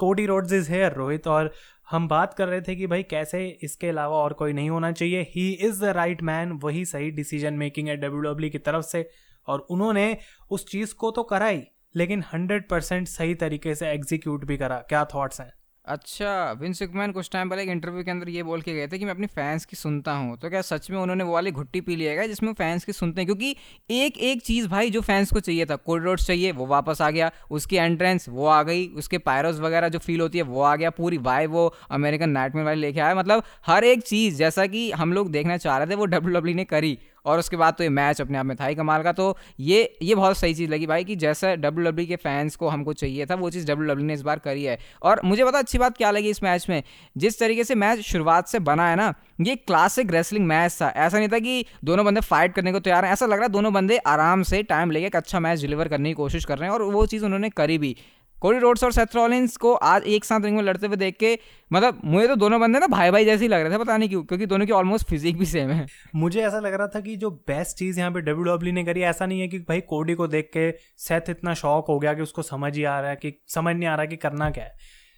Cody 0.00 0.24
Rhodes 0.26 0.52
is 0.52 0.70
here 0.70 0.92
Rohit, 0.92 1.26
और 1.26 1.52
हम 1.88 2.08
बात 2.08 2.34
कर 2.34 2.48
रहे 2.48 2.60
थे 2.60 2.74
कि 2.76 2.86
भाई 2.86 3.02
कैसे 3.02 3.46
इसके 3.62 3.88
अलावा 3.88 4.16
और 4.16 4.32
कोई 4.32 4.52
नहीं 4.52 4.70
होना 4.70 4.90
चाहिए। 4.92 5.20
He 5.36 5.50
is 5.50 5.80
the 5.80 5.84
right 5.84 6.22
man 6.22 6.52
वही 6.62 6.84
सही 6.84 7.10
डिसीज़न 7.10 7.54
मेकिंग 7.54 7.88
है 7.88 7.96
डब्ल्यू 7.96 8.20
डब्ल्यू 8.22 8.50
की 8.50 8.58
तरफ़ 8.58 8.84
से। 8.84 9.08
और 9.48 9.66
उन्होंने 9.70 10.16
उस 10.50 10.66
चीज़ 10.66 10.94
को 10.94 11.10
तो 11.10 11.22
कराई 11.22 11.62
लेकिन 11.94 12.24
हंड्रेड 12.32 12.68
परसेंट 12.68 13.08
सही 13.08 13.34
तरीके 13.34 13.74
से 13.74 13.88
एग्जीक्यूट 13.88 14.44
भी 14.44 14.56
करा। 14.56 14.78
क्या 14.88 15.04
थॉट्स 15.04 15.40
हैं? 15.40 15.52
अच्छा 15.88 16.52
विंस 16.52 16.82
मैन 16.82 17.12
कुछ 17.12 17.30
टाइम 17.32 17.50
पहले 17.50 17.62
एक 17.62 17.68
इंटरव्यू 17.68 18.04
के 18.04 18.10
अंदर 18.10 18.28
ये 18.28 18.42
बोल 18.42 18.60
के 18.60 18.74
गए 18.74 18.88
थे 18.88 18.98
कि 18.98 19.04
मैं 19.04 19.12
अपनी 19.12 19.26
फैंस 19.26 19.64
की 19.64 19.76
सुनता 19.76 20.12
हूँ। 20.12 20.38
तो 20.38 20.50
क्या 20.50 20.62
सच 20.62 20.90
में 20.90 20.98
उन्होंने 20.98 21.24
वो 21.24 21.32
वाली 21.32 21.50
घुट्टी 21.50 21.80
पी 21.80 21.96
लिया 21.96 22.12
है 22.12 22.28
जिसमें 22.28 22.52
फैंस 22.52 22.84
की 22.84 22.92
सुनते 22.92 23.20
हैं? 23.20 23.26
क्योंकि 23.26 23.56
एक 23.90 24.18
एक 24.18 24.42
चीज़ 24.42 24.68
भाई 24.68 24.90
जो 24.90 25.00
फैंस 25.00 25.32
को 25.32 25.40
चाहिए 25.40 25.64
था 25.64 25.76
कोल्ड 25.76 25.84
कोरिडोर्स 25.84 26.26
चाहिए, 26.26 26.52
वो 26.52 26.66
वापस 26.66 27.02
आ 27.02 27.10
गया। 27.10 27.30
उसकी 27.50 27.76
एंट्रेंस 27.76 28.28
वो 28.28 28.46
आ 28.46 28.62
गई। 28.62 28.86
उसके 28.86 29.18
पायरोस 29.18 29.60
वगैरह 29.60 29.88
जो 29.88 29.98
फील 29.98 30.20
होती 30.20 30.38
है, 30.38 30.44
वो 30.44 30.62
आ 30.62 30.76
गया। 30.76 30.90
पूरी 30.90 31.18
वाई 31.18 31.46
वो 31.46 31.74
अमेरिकन 31.90 32.30
नाइटमेयर 32.30 32.66
वाली 32.66 32.80
लेके 32.80 33.00
आया। 33.00 33.14
मतलब 33.14 33.42
हर 33.66 33.84
एक 33.84 34.02
चीज़, 34.02 34.36
जैसा 34.36 34.66
कि 34.66 34.90
हम 34.90 35.12
लोग 35.12 35.30
देखना 35.30 35.56
चाह 35.56 35.78
रहे 35.78 35.86
थे, 35.86 35.94
वो 35.94 36.04
डब्ल्यू 36.04 36.34
डब्ल्यू 36.34 36.54
e 36.54 36.56
ने 36.56 36.64
करी। 36.64 36.98
और 37.24 37.38
उसके 37.38 37.56
बाद 37.56 37.74
तो 37.74 37.84
ये 37.84 37.90
मैच 37.90 38.20
अपने 38.20 38.38
आप 38.38 38.46
में 38.46 38.56
था 38.56 38.66
ही 38.66 38.74
कमाल 38.74 39.02
का। 39.02 39.12
तो 39.12 39.36
ये 39.60 39.82
ये 40.02 40.14
बहुत 40.14 40.38
सही 40.38 40.54
चीज़ 40.54 40.70
लगी 40.70 40.86
भाई 40.86 41.04
कि 41.04 41.16
जैसा 41.16 41.54
डब्ल्यू 41.56 41.84
डब्ल्यू 41.84 42.04
e 42.04 42.08
के 42.08 42.16
फैंस 42.18 42.56
को 42.56 42.68
हमको 42.68 42.92
चाहिए 42.92 43.26
था, 43.26 43.34
वो 43.34 43.50
चीज़ 43.50 43.66
डब्ल्यू 43.66 43.88
डब्ल्यू 43.88 44.04
e 44.04 44.08
ने 44.08 44.14
इस 44.14 44.22
बार 44.22 44.38
करी 44.38 44.64
है। 44.64 44.78
और 45.02 45.20
मुझे 45.24 45.44
पता 45.44 45.58
अच्छी 45.58 45.78
बात 45.78 45.96
क्या 45.96 46.10
लगी 46.10 46.30
इस 46.30 46.42
मैच 46.42 46.66
में? 46.68 46.82
जिस 47.16 47.38
तरीके 47.38 47.64
से 47.64 47.74
मैच 47.74 48.00
शुरुआत 48.02 48.48
से 48.48 48.58
बना 48.60 48.88
है 48.88 48.96
ना, 48.96 49.12
ये 49.40 49.56
क्लासिक 49.56 50.12
रेसलिंग 50.12 50.46
मैच 50.46 50.76
था। 50.82 50.88
ऐसा 50.88 51.18
नहीं 51.18 51.28
था 51.28 51.38
कि 51.38 51.64
दोनों 51.84 52.04
बंदे 52.06 52.20
फाइट 52.20 52.54
करने 52.54 52.72
को 52.72 52.80
तैयार 52.80 53.04
हैं। 53.04 53.12
ऐसा 53.12 53.26
लग 53.26 53.32
रहा 53.32 53.42
है 53.42 53.48
दोनों 53.48 53.72
बंदे 53.72 53.96
आराम 54.06 54.42
से 54.42 54.62
टाइम 54.64 54.90
लेके 54.90 55.06
एक 55.06 55.16
अच्छा 55.16 55.40
मैच 55.40 55.60
डिलीवर 55.60 55.88
करने 55.88 56.08
की 56.08 56.14
कोशिश 56.14 56.44
कर 56.44 56.58
रहे 56.58 56.68
हैं 56.68 56.74
और 56.74 56.82
वो 56.84 57.04
चीज़ 57.06 57.24
उन्होंने 57.24 57.50
करी 57.50 57.78
भी। 57.78 57.96
कोडी 58.42 58.58
रोड्स 58.58 58.84
और 58.84 58.92
सेथ 58.92 59.14
रॉलिंस 59.14 59.56
को 59.56 59.72
आज 59.84 60.02
एक 60.08 60.24
साथ 60.24 60.40
रिंग 60.40 60.56
में 60.56 60.62
लड़ते 60.62 60.86
हुए 60.86 60.96
देख 60.96 61.16
के 61.16 61.38
मतलब 61.70 62.00
मुझे 62.06 62.26
तो 62.28 62.34
दोनों 62.36 62.60
बंदे 62.60 62.78
ना 62.78 62.86
भाई 62.88 63.10
भाई 63.10 63.24
जैसे 63.24 63.42
ही 63.42 63.48
लग 63.48 63.60
रहे 63.60 63.72
थे 63.72 63.78
पता 63.78 63.96
नहीं 63.96 64.08
क्यों 64.08 64.22
क्योंकि 64.24 64.46
दोनों 64.46 64.66
की 64.66 64.72
ऑलमोस्ट 64.72 65.06
फिजिक 65.06 65.38
भी 65.38 65.46
सेम 65.46 65.70
है 65.70 65.86
मुझे 66.16 66.40
ऐसा 66.42 66.60
लग 66.60 66.74
रहा 66.74 66.86
था 66.86 67.00
कि 67.00 67.16
जो 67.16 67.30
बेस्ट 67.48 67.76
चीज़ 67.76 67.98
यहाँ 67.98 68.10
पे 68.10 68.20
डब्ल्यू 68.22 68.44
डब्ल्यू 68.46 68.74
ने 68.74 68.84
करी 68.84 69.02
ऐसा 69.04 69.26
नहीं 69.26 69.40
है 69.40 69.48
कि 69.48 69.58
भाई 69.68 69.80
कोडी 69.88 70.14
को 70.14 70.26
देख 70.28 70.50
के 70.52 70.70
सेथ 70.98 71.30
इतना 71.30 71.54
शौक 71.56 71.88
हो 71.88 71.98
गया 71.98 72.14
कि 72.14 72.22
उसको 72.22 72.42
समझ 72.44 72.76
ही 72.76 72.84
आ 72.84 72.98
रहा 73.00 73.10
है 73.10 73.16
कि 73.16 73.34
समझ 73.48 73.74
नहीं 73.76 73.88
आ 73.88 73.94
रहा 73.94 74.02
है 74.02 74.08
कि 74.08 74.16
करना 74.18 74.50
क्या 74.50 74.64
है 74.64 74.76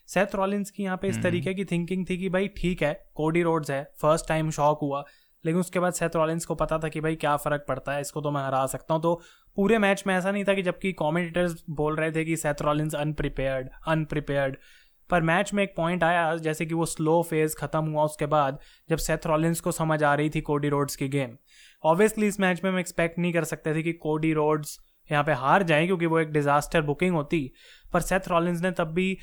सेथ 0.09 0.35
रॉलिंस 0.35 0.71
की 0.71 0.83
यहाँ 0.83 0.97
पे 0.97 1.09
इस 1.09 1.15
हम्म। 1.15 1.23
तरीके 1.23 1.55
की 1.55 1.65
थिंकिंग 1.65 2.07
थी 2.07 2.17
कि 2.19 2.29
भाई 2.29 2.49
ठीक 2.57 2.83
है 2.83 2.93
कोडी 3.15 3.43
रोड्स 3.43 3.71
है 3.71 3.83
फ़र्स्ट 4.03 4.29
टाइम 4.29 4.51
शॉक 4.51 4.79
हुआ 4.83 5.05
लेकिन 5.45 5.61
उसके 5.61 5.81
बाद 5.81 5.93
सेथ 5.93 6.17
रॉलिंस 6.17 6.45
को 6.47 6.55
पता 6.55 6.79
था 6.79 6.89
कि 6.89 7.01
भाई 7.01 7.17
क्या 7.17 7.37
फ़र्क 7.37 7.65
पड़ता 7.69 7.93
है, 7.93 8.01
इसको 8.01 8.21
तो 8.21 8.31
मैं 8.31 8.43
हरा 8.43 8.65
सकता 8.67 8.95
हूँ। 8.95 9.03
तो 9.03 9.21
पूरे 9.57 9.79
मैच 9.79 10.03
में 10.07 10.15
ऐसा 10.15 10.31
नहीं 10.31 10.45
था 10.45 10.55
कि 10.55 10.63
जबकि 10.63 10.93
कॉमेंटेटर्स 10.95 11.63
बोल 11.71 11.97
रहे 11.97 12.13
थे 12.13 12.25
कि 12.25 12.37
सेथ 12.37 12.63
रॉलिंस 12.63 12.95
अनप्रिपेयर्ड 12.97 13.69
अनप्रिपेयर्ड 13.89 14.57
पर 15.11 15.23
मैच 15.23 15.53
में 15.55 15.63
एक 15.63 15.73
पॉइंट 15.77 16.05
आया, 16.05 16.37
जैसे 16.37 16.67
कि 16.67 16.75
वो 16.75 16.85
स्लो 16.87 17.23
फ़ेज़ 17.23 17.55
खत्म 17.57 17.85
हुआ 17.87 18.05
उसके 18.05 18.27
बाद, 18.27 18.59
जब 18.91 18.97
सेथ 18.99 19.27
रॉलिंस 19.27 19.61
को 19.61 19.73
समझ 19.73 20.03
आ 20.03 20.15
रही 20.15 20.31
थी 20.31 20.41
कोडी 20.41 20.69
रोड्स 20.69 20.97
की 20.97 21.09
गेम 21.09 21.37
ऑब्वियसली 21.85 22.27
इस 22.27 22.39
मैच 22.41 22.63
में 22.65 22.71
हम 22.71 22.79
एक्सपेक्ट 22.79 23.19
नहीं 23.19 23.33
कर 23.33 23.45
सकते 23.45 23.75
थे 23.75 23.83
कि 23.83 23.93
कोडी 23.95 24.33
रोड्स 24.33 24.79
यहाँ 25.11 25.25
पे 25.25 25.33
हार 25.35 25.63
जाए, 25.63 25.87
क्योंकि 25.87 26.07
वो 26.07 26.19
एक 26.21 26.33
डिजास्टर 26.33 26.83
बुकिंग 26.83 27.15
होती। 27.15 27.51
पर 27.93 28.01
सेथ 28.01 28.29
रॉलिंस 28.29 28.61
ने 28.63 28.71
तब 28.71 28.93
भी 28.95 29.17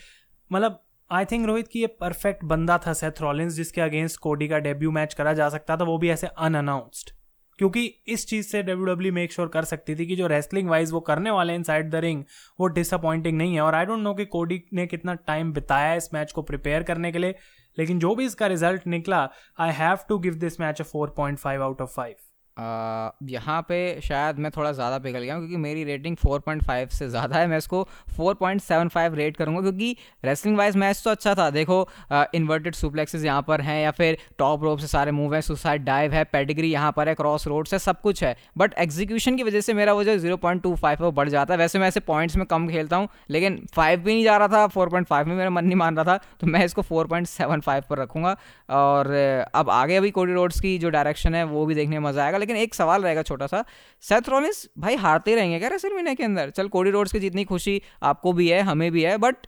मतलब 0.51 0.83
आई 1.11 1.25
थिंक 1.25 1.45
रोहित 1.47 1.67
की 1.67 1.79
ये 1.79 1.87
परफेक्ट 2.01 2.43
बंदा 2.43 2.77
था 2.77 2.93
सेथ 2.93 3.21
रॉलिंस 3.21 3.53
जिसके 3.53 3.81
अगेंस्ट 3.81 4.19
कोडी 4.19 4.47
का 4.47 4.57
डेब्यू 4.59 4.91
मैच 4.91 5.13
करा 5.13 5.33
जा 5.33 5.47
सकता 5.49 5.77
था, 5.77 5.83
वो 5.83 5.97
भी 5.97 6.09
ऐसे 6.09 6.27
अनअनाउंस्ड 6.27 7.11
क्योंकि 7.59 7.83
इस 8.07 8.27
चीज़ 8.27 8.47
से 8.47 8.63
डब्ल्यू 8.63 8.85
डब्ल्यू 8.85 9.13
मेक 9.13 9.31
श्योर 9.33 9.47
कर 9.47 9.65
सकती 9.65 9.95
थी 9.95 10.05
कि 10.05 10.15
जो 10.15 10.27
रेसलिंग 10.27 10.69
वाइज 10.69 10.91
वो 10.91 10.99
करने 11.01 11.31
वाले 11.31 11.55
इन 11.55 11.63
साइड 11.63 11.89
द 11.91 11.95
रिंग 11.95 12.23
वो 12.59 12.67
डिसअपॉइंटिंग 12.67 13.37
नहीं 13.37 13.55
है। 13.55 13.61
और 13.61 13.75
आई 13.75 13.85
डोंट 13.85 13.99
नो 13.99 14.13
कि 14.13 14.25
कोडी 14.25 14.61
ने 14.73 14.87
कितना 14.87 15.13
टाइम 15.27 15.53
बिताया 15.53 15.93
इस 15.93 16.13
मैच 16.13 16.31
को 16.31 16.41
प्रिपेयर 16.41 16.83
करने 16.83 17.11
के 17.11 17.19
लिए, 17.19 17.35
लेकिन 17.77 17.99
जो 17.99 18.13
भी 18.15 18.25
इसका 18.25 18.47
रिज़ल्ट 18.47 18.87
निकला 18.87 19.27
I 19.59 19.71
have 19.73 19.97
to 20.09 20.17
give 20.19 20.35
this 20.35 20.59
match 20.59 20.81
a 20.81 20.83
four 20.83 21.13
point 21.17 21.37
five 21.39 21.63
out 21.63 21.81
of 21.81 21.95
five 21.95 22.15
यहाँ 22.57 23.61
पे 23.61 23.77
शायद 24.01 24.37
मैं 24.39 24.51
थोड़ा 24.51 24.71
ज़्यादा 24.71 24.97
पिघल 24.99 25.19
गया 25.19 25.33
हूँ, 25.33 25.41
क्योंकि 25.41 25.57
मेरी 25.57 25.83
रेटिंग 25.83 26.15
4.5 26.17 26.91
से 26.91 27.07
ज़्यादा 27.09 27.37
है। 27.37 27.47
मैं 27.47 27.57
इसको 27.57 27.87
4.75 28.17 29.15
रेट 29.15 29.37
करूँगा, 29.37 29.61
क्योंकि 29.61 29.95
रेसलिंग 30.25 30.57
वाइज 30.57 30.75
मैच 30.77 31.01
तो 31.03 31.11
अच्छा 31.11 31.33
था। 31.35 31.49
देखो 31.49 31.87
इन्वर्टेड 32.35 32.75
सुप्लेक्सेस 32.75 33.23
यहाँ 33.23 33.41
पर 33.47 33.61
हैं, 33.61 33.81
या 33.83 33.91
फिर 33.91 34.17
टॉप 34.39 34.63
रोप 34.63 34.79
से 34.79 34.87
सारे 34.87 35.11
मूव 35.11 35.33
हैं 35.35 35.41
सुसाइड 35.41 35.83
डाइव 35.85 36.13
है 36.13 36.23
पेडिग्री 36.27 36.71
यहाँ 36.71 36.91
पर 36.91 37.09
है 37.09 37.15
क्रॉस 37.15 37.47
रोड्स 37.47 37.73
है, 37.73 37.79
सब 37.79 38.01
कुछ 38.01 38.23
है। 38.23 38.35
बट 38.57 38.73
एग्जीक्यूशन 38.79 39.37
की 39.37 39.43
वजह 39.43 39.61
से 39.61 39.73
मेरा 39.73 39.93
वो 39.93 40.03
जो 40.03 40.17
ज़ीरो 40.17 40.37
पॉइंट 40.37 40.61
टू 40.63 40.75
फाइव 40.77 41.03
वो 41.03 41.11
बढ़ 41.11 41.29
जाता 41.29 41.53
है। 41.53 41.57
वैसे 41.59 41.79
मैं 41.79 41.87
ऐसे 41.87 41.99
पॉइंट्स 42.01 42.35
में 42.37 42.45
कम 42.47 42.67
खेलता 42.69 42.95
हूँ, 42.95 43.07
लेकिन 43.29 43.61
फाइव 43.75 43.99
भी 43.99 44.13
नहीं 44.13 44.23
जा 44.23 44.37
रहा 44.37 44.47
था 44.47 44.65
फोर 44.69 44.89
पॉइंट 44.89 45.07
फाइव 45.07 45.27
में 45.27 45.35
मेरा 45.35 45.49
मन 45.49 45.65
नहीं 45.65 45.75
मान 45.75 45.97
रहा 45.97 46.05
था 46.07 46.19
तो 46.39 46.47
मैं 46.47 46.63
इसको 46.65 46.81
फोर 46.81 47.07
पॉइंट 47.07 47.27
सेवन 47.27 47.61
फाइव 47.61 47.83
पर 47.89 47.97
रखूँगा। 47.97 48.35
और 48.71 49.11
अब 49.55 49.69
आगे 49.69 49.95
अभी 49.95 50.11
कोडी 50.11 50.33
रोड्स 50.33 50.59
की 50.59 50.77
जो 50.77 50.89
डायरेक्शन 50.89 51.35
है, 51.35 51.43
वो 51.45 51.65
भी 51.65 51.75
देखने 51.75 51.99
में 51.99 52.09
मज़ा 52.09 52.23
आएगा 52.23 52.37
लेकिन 52.47 52.63
एक 52.63 52.75
सवाल 52.75 53.03
रहेगा 53.03 53.21
छोटा 53.23 53.47
सा 53.47 53.63
सेथ 54.03 54.29
रॉलिंस 54.29 54.67
भाई 54.77 54.95
हारते 54.97 55.35
रहेंगे 55.35 55.59
क्या 55.59 55.69
रेसलमेनिया 55.69 56.13
के 56.13 56.23
अंदर? 56.23 56.49
चल 56.49 56.67
कोडी 56.69 56.91
रोड्स 56.91 57.11
की 57.11 57.19
जितनी 57.19 57.43
खुशी 57.45 57.81
आपको 58.03 58.33
भी 58.33 58.49
है, 58.49 58.61
हमें 58.61 58.91
भी 58.91 59.03
है 59.03 59.17
बट 59.17 59.47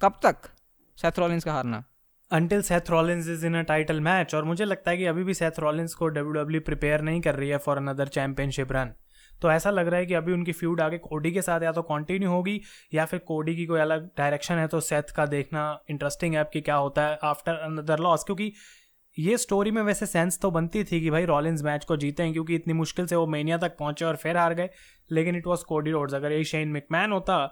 कब 0.00 0.18
तक 0.22 0.50
सेथ 0.98 1.18
रॉलिंस 1.18 1.44
का 1.44 1.52
हारना? 1.52 1.84
Until 2.30 2.62
Seth 2.62 2.90
Rollins 2.90 3.28
is 3.28 3.46
in 3.46 3.54
a 3.54 3.62
title 3.62 4.00
match 4.00 4.34
और 4.34 4.44
मुझे 4.44 4.64
लगता 4.64 4.90
है 4.90 4.96
कि 4.96 5.04
अभी 5.06 5.24
भी 5.24 5.34
सेथ 5.34 5.58
रॉलिंस 5.58 5.94
को 5.94 6.08
डब्ल्यू 6.08 6.32
डब्ल्यू 6.32 6.60
प्रिपेयर 6.60 7.00
नहीं 7.00 7.20
कर 7.20 7.34
रही 7.34 7.48
है 7.48 7.58
फॉर 7.58 7.76
अनदर 7.76 8.08
चैंपियनशिप 8.08 8.72
रन 8.72 8.92
तो 9.42 9.50
ऐसा 9.50 9.70
लग 9.70 9.88
रहा 9.88 10.00
है 10.00 10.06
कि 10.06 10.14
अभी 10.14 10.32
उनकी 10.32 10.52
फ्यूड 10.52 10.80
आगे 10.80 10.98
कोडी 10.98 11.30
के 11.32 11.42
साथ 11.42 11.62
या 11.62 11.70
तो 11.72 11.82
कंटिन्यू 11.82 12.30
होगी, 12.30 12.60
या 12.94 13.04
फिर 13.04 13.18
कोडी 13.18 13.54
की 13.56 13.64
कोई 13.66 13.80
अलग 13.80 14.10
डायरेक्शन 14.18 14.54
है 14.54 14.66
तो 14.68 14.80
सेथ 14.80 15.14
का 15.16 15.26
देखना 15.26 15.62
इंटरेस्टिंग 15.90 16.34
है 16.34 16.44
कि 16.52 16.60
क्या 16.60 16.74
होता 16.74 17.06
है 17.06 17.18
आफ्टर 17.24 17.54
अनदर 17.54 17.98
लॉस 17.98 18.24
क्योंकि 18.24 18.52
ये 19.16 19.36
स्टोरी 19.38 19.70
में 19.70 19.80
वैसे 19.82 20.06
सेंस 20.06 20.38
तो 20.40 20.50
बनती 20.50 20.82
थी 20.84 21.00
कि 21.00 21.10
भाई 21.10 21.24
रॉलिंस 21.24 21.62
मैच 21.62 21.84
को 21.84 21.96
जीते 21.96 22.22
हैं, 22.22 22.32
क्योंकि 22.32 22.54
इतनी 22.54 22.74
मुश्किल 22.74 23.06
से 23.06 23.16
वो 23.16 23.26
मेनिया 23.26 23.58
तक 23.58 23.76
पहुँचे 23.78 24.04
और 24.04 24.16
फिर 24.16 24.36
हार 24.36 24.54
गए। 24.54 24.68
लेकिन 25.10 25.36
इट 25.36 25.46
वॉज़ 25.46 25.64
कोडी 25.64 25.90
रोड्स 25.90 26.14
अगर 26.14 26.32
ये 26.32 26.44
शेन 26.44 26.68
मिकमैन 26.68 27.12
होता 27.12 27.46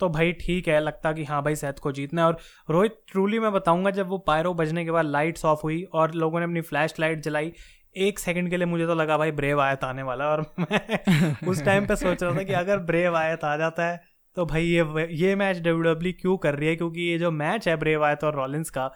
तो 0.00 0.08
भाई 0.08 0.32
ठीक 0.32 0.68
है, 0.68 0.80
लगता 0.80 1.12
कि 1.12 1.24
हाँ 1.24 1.42
भाई 1.42 1.56
सेहत 1.56 1.78
को 1.78 1.92
जीतना 1.92 2.22
है। 2.22 2.28
और 2.28 2.38
रोहित 2.70 2.96
ट्रूली 3.08 3.38
मैं 3.38 3.52
बताऊँगा, 3.52 3.90
जब 3.90 4.08
वो 4.08 4.18
पायरो 4.18 4.54
बजने 4.54 4.84
के 4.84 4.90
बाद 4.90 5.06
लाइट्स 5.06 5.44
ऑफ़ 5.44 5.60
हुई 5.64 5.82
और 5.94 6.14
लोगों 6.14 6.40
ने 6.40 6.44
अपनी 6.44 6.60
फ्लैश 6.62 6.94
लाइट 7.00 7.22
जलाई, 7.22 7.52
एक 7.96 8.18
सेकंड 8.18 8.50
के 8.50 8.56
लिए 8.56 8.66
मुझे 8.66 8.86
तो 8.86 8.94
लगा 8.94 9.18
भाई 9.18 9.30
ब्रेव 9.32 9.60
आयत 9.60 9.84
आने 9.84 10.02
वाला 10.02 10.28
और 10.28 10.40
मैं 10.60 11.36
उस 11.48 11.62
टाइम 11.64 11.86
पे 11.86 11.96
सोच 11.96 12.22
रहा 12.22 12.36
था 12.36 12.42
कि 12.42 12.52
अगर 12.54 12.78
ब्रेव 12.84 13.16
आयत 13.16 13.44
आ 13.44 13.56
जाता 13.56 13.86
है 13.86 14.00
तो 14.36 14.44
भाई 14.46 14.64
ये 14.64 15.06
ये 15.10 15.34
मैच 15.36 15.58
डब्ल्यू 15.58 16.12
क्यों 16.20 16.36
कर 16.36 16.54
रही 16.54 16.68
है? 16.68 16.76
क्योंकि 16.76 17.00
ये 17.00 17.18
जो 17.18 17.30
मैच 17.30 17.68
है 17.68 17.76
ब्रेव 17.76 18.04
आयत 18.04 18.24
और 18.24 18.34
रॉलिंस 18.34 18.70
का 18.70 18.90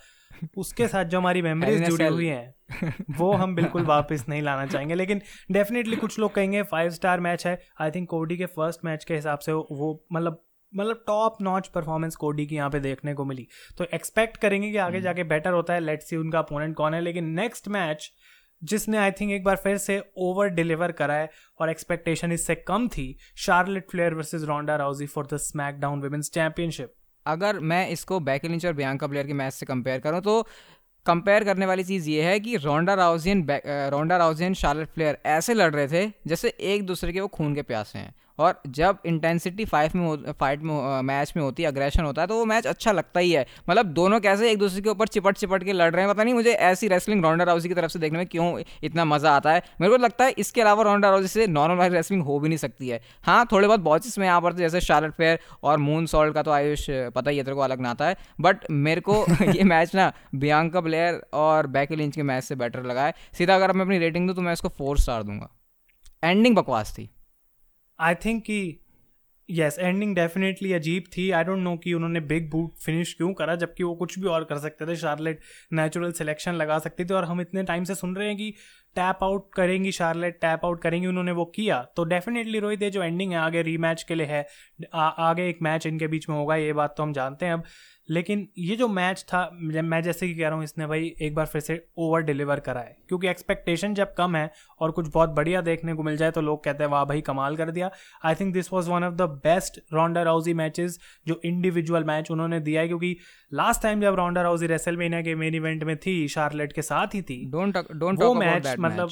उसके 0.57 0.89
साथ 0.89 1.05
जो 1.05 1.19
हमारी 1.19 1.43
मेमोरीज 1.43 1.83
जुड़ी 1.83 2.07
हुई 2.07 2.27
हैं 2.27 2.95
वो 3.19 3.33
हम 3.33 3.55
बिल्कुल 3.55 3.83
वापस 3.83 4.25
नहीं 4.29 4.43
लाना 4.43 4.67
चाहेंगे। 4.67 4.95
लेकिन 4.95 5.23
डेफिनेटली 5.51 5.97
कुछ 5.97 6.19
लोग 6.19 6.35
कहेंगे 6.35 6.63
फाइव 6.63 6.91
स्टार 6.91 7.21
मैच 7.21 7.47
है। 7.47 7.61
आई 7.81 7.91
थिंक 7.91 8.09
कोडी 8.09 8.37
के 8.37 8.47
फ़र्स्ट 8.47 8.85
मैच 8.85 9.05
के 9.05 9.15
हिसाब 9.15 9.39
से 9.39 9.53
वो 9.53 10.07
मतलब 10.13 10.45
मतलब 10.73 11.05
टॉप 11.07 11.37
नॉच 11.43 11.69
परफॉर्मेंस 11.69 12.17
कोडी 12.17 12.47
की 12.47 12.57
यहाँ 12.57 12.71
पे 12.71 12.81
देखने 12.81 13.15
को 13.15 13.25
मिली। 13.25 13.47
तो 13.79 13.85
एक्सपेक्ट 13.95 14.37
करेंगे 14.37 14.71
कि 14.71 14.77
आगे 14.77 14.97
हम्म। 14.97 15.05
जाके 15.05 15.25
बेटर 15.25 15.53
होता 15.53 15.75
है। 15.75 15.81
लेट्स 15.81 16.09
सी 16.11 16.17
उनका 16.17 16.39
अपोनेंट 16.39 16.75
कौन 16.77 16.95
है। 16.95 17.01
लेकिन 17.01 17.25
नेक्स्ट 17.31 17.69
मैच 17.69 18.11
जिसने 18.63 18.99
आई 18.99 19.11
थिंक 19.11 19.33
एक 19.33 19.45
बार 19.45 19.57
फिर 19.57 19.77
से 19.79 20.01
ओवर 20.17 20.49
डिलीवर 20.49 20.93
करा 20.93 21.15
है 21.15 21.31
और 21.61 21.71
एक्सपेक्टेशन 21.71 22.33
इससे 22.33 22.55
कम 22.55 22.89
थी 22.89 23.15
Charlotte 23.37 23.91
Flair 23.91 24.15
versus 24.15 24.43
Ronda 24.43 24.77
Rousey 24.77 25.07
for 25.07 25.27
the 25.33 25.37
SmackDown 25.37 26.01
women's 26.01 26.31
championship 26.31 26.95
अगर 27.27 27.59
मैं 27.61 27.89
इसको 27.89 28.21
बैकल 28.21 28.53
इंच 28.53 28.67
और 28.67 28.73
बियांका 28.73 29.07
प्लेयर 29.07 29.27
के 29.27 29.33
मैच 29.33 29.53
से 29.53 29.67
कंपेयर 29.67 30.01
करूँ 30.01 30.21
तो 30.21 30.43
कंपेयर 31.07 31.45
करने 31.45 31.67
वाली 31.67 31.85
चीज़ 31.85 32.09
ये 32.11 32.23
है 32.23 32.39
कि 32.41 32.57
रोंडा 32.57 32.95
राउजियन 32.95 33.47
रोंडा 33.91 34.17
राउजियन 34.17 34.55
शार्लेट 34.55 34.89
प्लेयर 34.95 35.19
ऐसे 35.27 35.55
लड़ 35.55 35.73
रहे 35.75 35.89
थे 35.89 36.13
जैसे 36.27 36.49
एक 36.49 36.87
दूसरे 36.87 37.13
के 37.13 37.21
वो 37.21 37.29
खून 37.29 37.55
के 37.55 37.63
प्यासे 37.63 37.99
हैं। 37.99 38.15
और 38.39 38.61
जब 38.69 38.99
इंटेंसिटी 39.07 39.65
फाइव 39.65 39.93
में 39.95 40.33
फाइट 40.33 40.63
में 40.63 41.03
मैच 41.03 41.33
में 41.37 41.43
होती 41.43 41.63
है 41.63 41.69
अग्रेशन 41.69 42.05
होता 42.05 42.23
है 42.23 42.29
तो 42.29 42.37
वो 42.37 42.45
मैच 42.45 42.67
अच्छा 42.67 42.93
लगता 42.93 43.21
ही 43.21 43.33
है। 43.33 43.47
मतलब 43.69 43.87
दोनों 43.89 44.21
कैसे 44.21 44.51
एक 44.51 44.59
दूसरे 44.59 44.81
के 44.81 44.91
ऊपर 44.91 45.09
चिपट 45.09 45.37
चिपट 45.39 45.65
के 45.65 45.73
लड़ 45.73 45.91
रहे 45.91 46.05
हैं 46.05 46.13
पता 46.13 46.25
नहीं 46.25 46.35
मुझे 46.35 46.53
ऐसी 46.53 46.89
रेसलिंग 46.89 47.25
राउंडर 47.25 47.47
राउजी 47.47 47.69
की 47.69 47.75
तरफ़ 47.75 47.93
से 47.93 47.99
देखने 47.99 48.19
में 48.19 48.27
क्यों 48.27 48.59
इतना 48.83 49.05
मज़ा 49.05 49.35
आता 49.37 49.53
है। 49.53 49.63
मेरे 49.81 49.91
को 49.91 50.03
लगता 50.03 50.25
है 50.25 50.35
इसके 50.39 50.61
अलावा 50.61 50.83
राउंडर 50.83 51.09
राउजी 51.09 51.29
से 51.29 51.47
नॉर्मल 51.49 51.77
वाली 51.77 51.95
रेसलिंग 51.95 52.23
हो 52.23 52.39
भी 52.39 52.49
नहीं 52.49 52.59
सकती 52.59 52.89
है। 52.89 53.01
हाँ 53.25 53.45
थोड़े 53.53 53.67
बहुत 53.69 53.81
बॉचेस 53.81 54.19
में 54.19 54.27
यहाँ 54.27 54.41
पर 54.41 54.53
जैसे 54.55 54.81
शार्लेट 54.81 55.13
फेयर 55.13 55.39
और 55.63 55.79
मून 55.79 56.07
सॉल्ट 56.07 56.35
का 56.35 56.43
तो 56.43 56.51
आयुष 56.51 56.87
पता 57.15 57.31
ही 57.31 57.37
है 57.37 57.45
तेरे 57.45 57.55
को 57.55 57.61
अलग 57.61 57.81
नाता 57.81 58.07
है। 58.07 58.17
बट 58.41 58.71
मेरे 58.71 59.01
को 59.01 59.25
ये 59.45 59.65
मैच 59.65 59.95
ना 59.95 60.13
बियांका 60.37 60.81
ब्लेयर 60.81 61.21
और 61.35 61.67
बैकी 61.69 61.97
लिंच 61.97 62.15
के 62.17 62.23
मैच 62.23 62.45
से 62.45 62.55
बेटर 62.57 62.85
लगा 62.85 63.07
है। 63.07 63.15
सीधा 63.39 63.55
अगर 63.55 63.73
मैं 63.73 63.85
अपनी 63.85 63.99
रेटिंग 63.99 64.27
दूँ 64.27 64.37
तो 64.37 64.43
मैं 64.43 64.53
इसको 64.53 64.69
फोर 64.69 64.99
स्टार 64.99 65.23
दूँगा। 65.23 65.49
एंडिंग 66.23 66.57
बकवास 66.57 66.93
थी। 66.93 67.11
आई 68.01 68.15
थिंक 68.15 68.43
कि 68.43 68.85
यस 69.49 69.79
एंडिंग 69.79 70.15
डेफिनेटली 70.15 70.73
अजीब 70.73 71.05
थी। 71.17 71.31
आई 71.31 71.45
डोंट 71.45 71.59
नो 71.59 71.77
कि 71.77 71.93
उन्होंने 71.95 72.21
बिग 72.21 72.51
बूट 72.51 72.77
फिनिश 72.77 73.15
क्यों 73.15 73.33
करा, 73.35 73.55
जबकि 73.57 73.83
वो 73.83 73.95
कुछ 73.95 74.19
भी 74.19 74.27
और 74.27 74.45
कर 74.45 74.59
सकते 74.59 74.87
थे। 74.87 74.97
शार्लेट 74.97 75.41
नेचुरल 75.73 76.13
सिलेक्शन 76.13 76.55
लगा 76.55 76.79
सकती 76.79 77.05
थी 77.05 77.15
और 77.15 77.25
हम 77.25 77.41
इतने 77.41 77.63
टाइम 77.63 77.85
से 77.85 77.95
सुन 77.95 78.17
रहे 78.17 78.29
हैं 78.29 78.37
कि 78.37 78.55
टैप 78.99 79.25
आउट 79.25 79.51
करेंगी 79.55 79.93
शार्लेट 79.93 80.39
टैप 80.41 80.65
आउट 80.65 80.83
करेंगी 80.83 81.07
उन्होंने 81.07 81.33
वो 81.33 81.45
किया। 81.57 81.83
तो 81.97 82.05
डेफिनेटली 82.05 82.59
रोहित 82.59 82.83
ये 82.83 82.91
जो 82.91 83.03
एंडिंग 83.03 83.33
है 83.33 83.39
आगे 83.39 83.63
रीमैच 83.63 84.03
के 84.03 84.15
लिए 84.15 84.27
है 84.27 84.47
आ, 84.95 85.03
आगे 85.03 85.49
एक 85.49 85.59
मैच 85.63 85.87
इनके 85.87 86.07
बीच 86.09 86.29
में 86.29 86.37
होगा 86.37 86.57
ये 86.57 86.73
बात 86.73 86.95
तो 86.97 87.03
हम 87.03 87.13
जानते 87.13 87.47
हैं 87.47 87.53
अब। 87.53 87.63
लेकिन 88.09 88.47
ये 88.59 88.77
जो 88.77 88.87
मैच 88.89 89.25
था 89.29 89.39
मैं 89.63 90.01
जैसे 90.03 90.27
कि 90.29 90.35
कह 90.35 90.47
रहा 90.47 90.57
हूँ 90.57 90.65
इसने 90.65 90.87
भाई 90.87 91.13
एक 91.23 91.35
बार 91.35 91.47
फिर 91.47 91.61
से 91.61 91.75
ओवर 91.99 92.21
डिलीवर 92.23 92.61
करा 92.61 92.81
है। 92.81 92.97
क्योंकि 93.09 93.29
एक्सपेक्टेशन 93.29 93.95
जब 93.95 94.15
कम 94.15 94.37
है 94.37 94.51
और 94.81 94.91
कुछ 94.91 95.09
बहुत 95.15 95.31
बढ़िया 95.31 95.61
देखने 95.61 95.95
को 95.95 96.03
मिल 96.03 96.17
जाए 96.17 96.31
तो 96.31 96.41
लोग 96.41 96.63
कहते 96.65 96.85
हैं 96.85 96.91
वाह 96.91 97.05
भाई 97.05 97.21
कमाल 97.21 97.57
कर 97.57 97.71
दिया। 97.71 97.91
I 98.25 98.35
think 98.35 98.53
this 98.55 98.73
was 98.73 98.91
one 98.91 99.05
of 99.05 99.15
the 99.15 99.23
best 99.45 99.81
Ronda 99.95 100.27
Rousey 100.27 100.55
matches 100.55 100.99
जो 101.27 101.41
इंडिविजुअल 101.45 102.05
मैच 102.05 102.31
उन्होंने 102.31 102.61
दिया 102.61 102.81
है 102.81 102.89
क्योंकि 102.89 103.17
लास्ट 103.53 103.83
टाइम 103.83 104.01
जब 104.01 104.15
राउंडर 104.15 104.45
हाउजी 104.45 104.67
रेसल 104.67 104.97
के 105.23 105.35
मेन 105.35 105.55
इवेंट 105.55 105.85
में 105.85 105.97
थी 105.97 106.17
शार्लेट 106.29 106.73
के 106.73 106.83
साथ 106.83 107.15
ही 107.15 107.23
थी 107.23 107.45
डोंट 107.51 107.77
डोंट 107.93 108.23
मैच 108.39 108.75
मतलब 108.89 109.11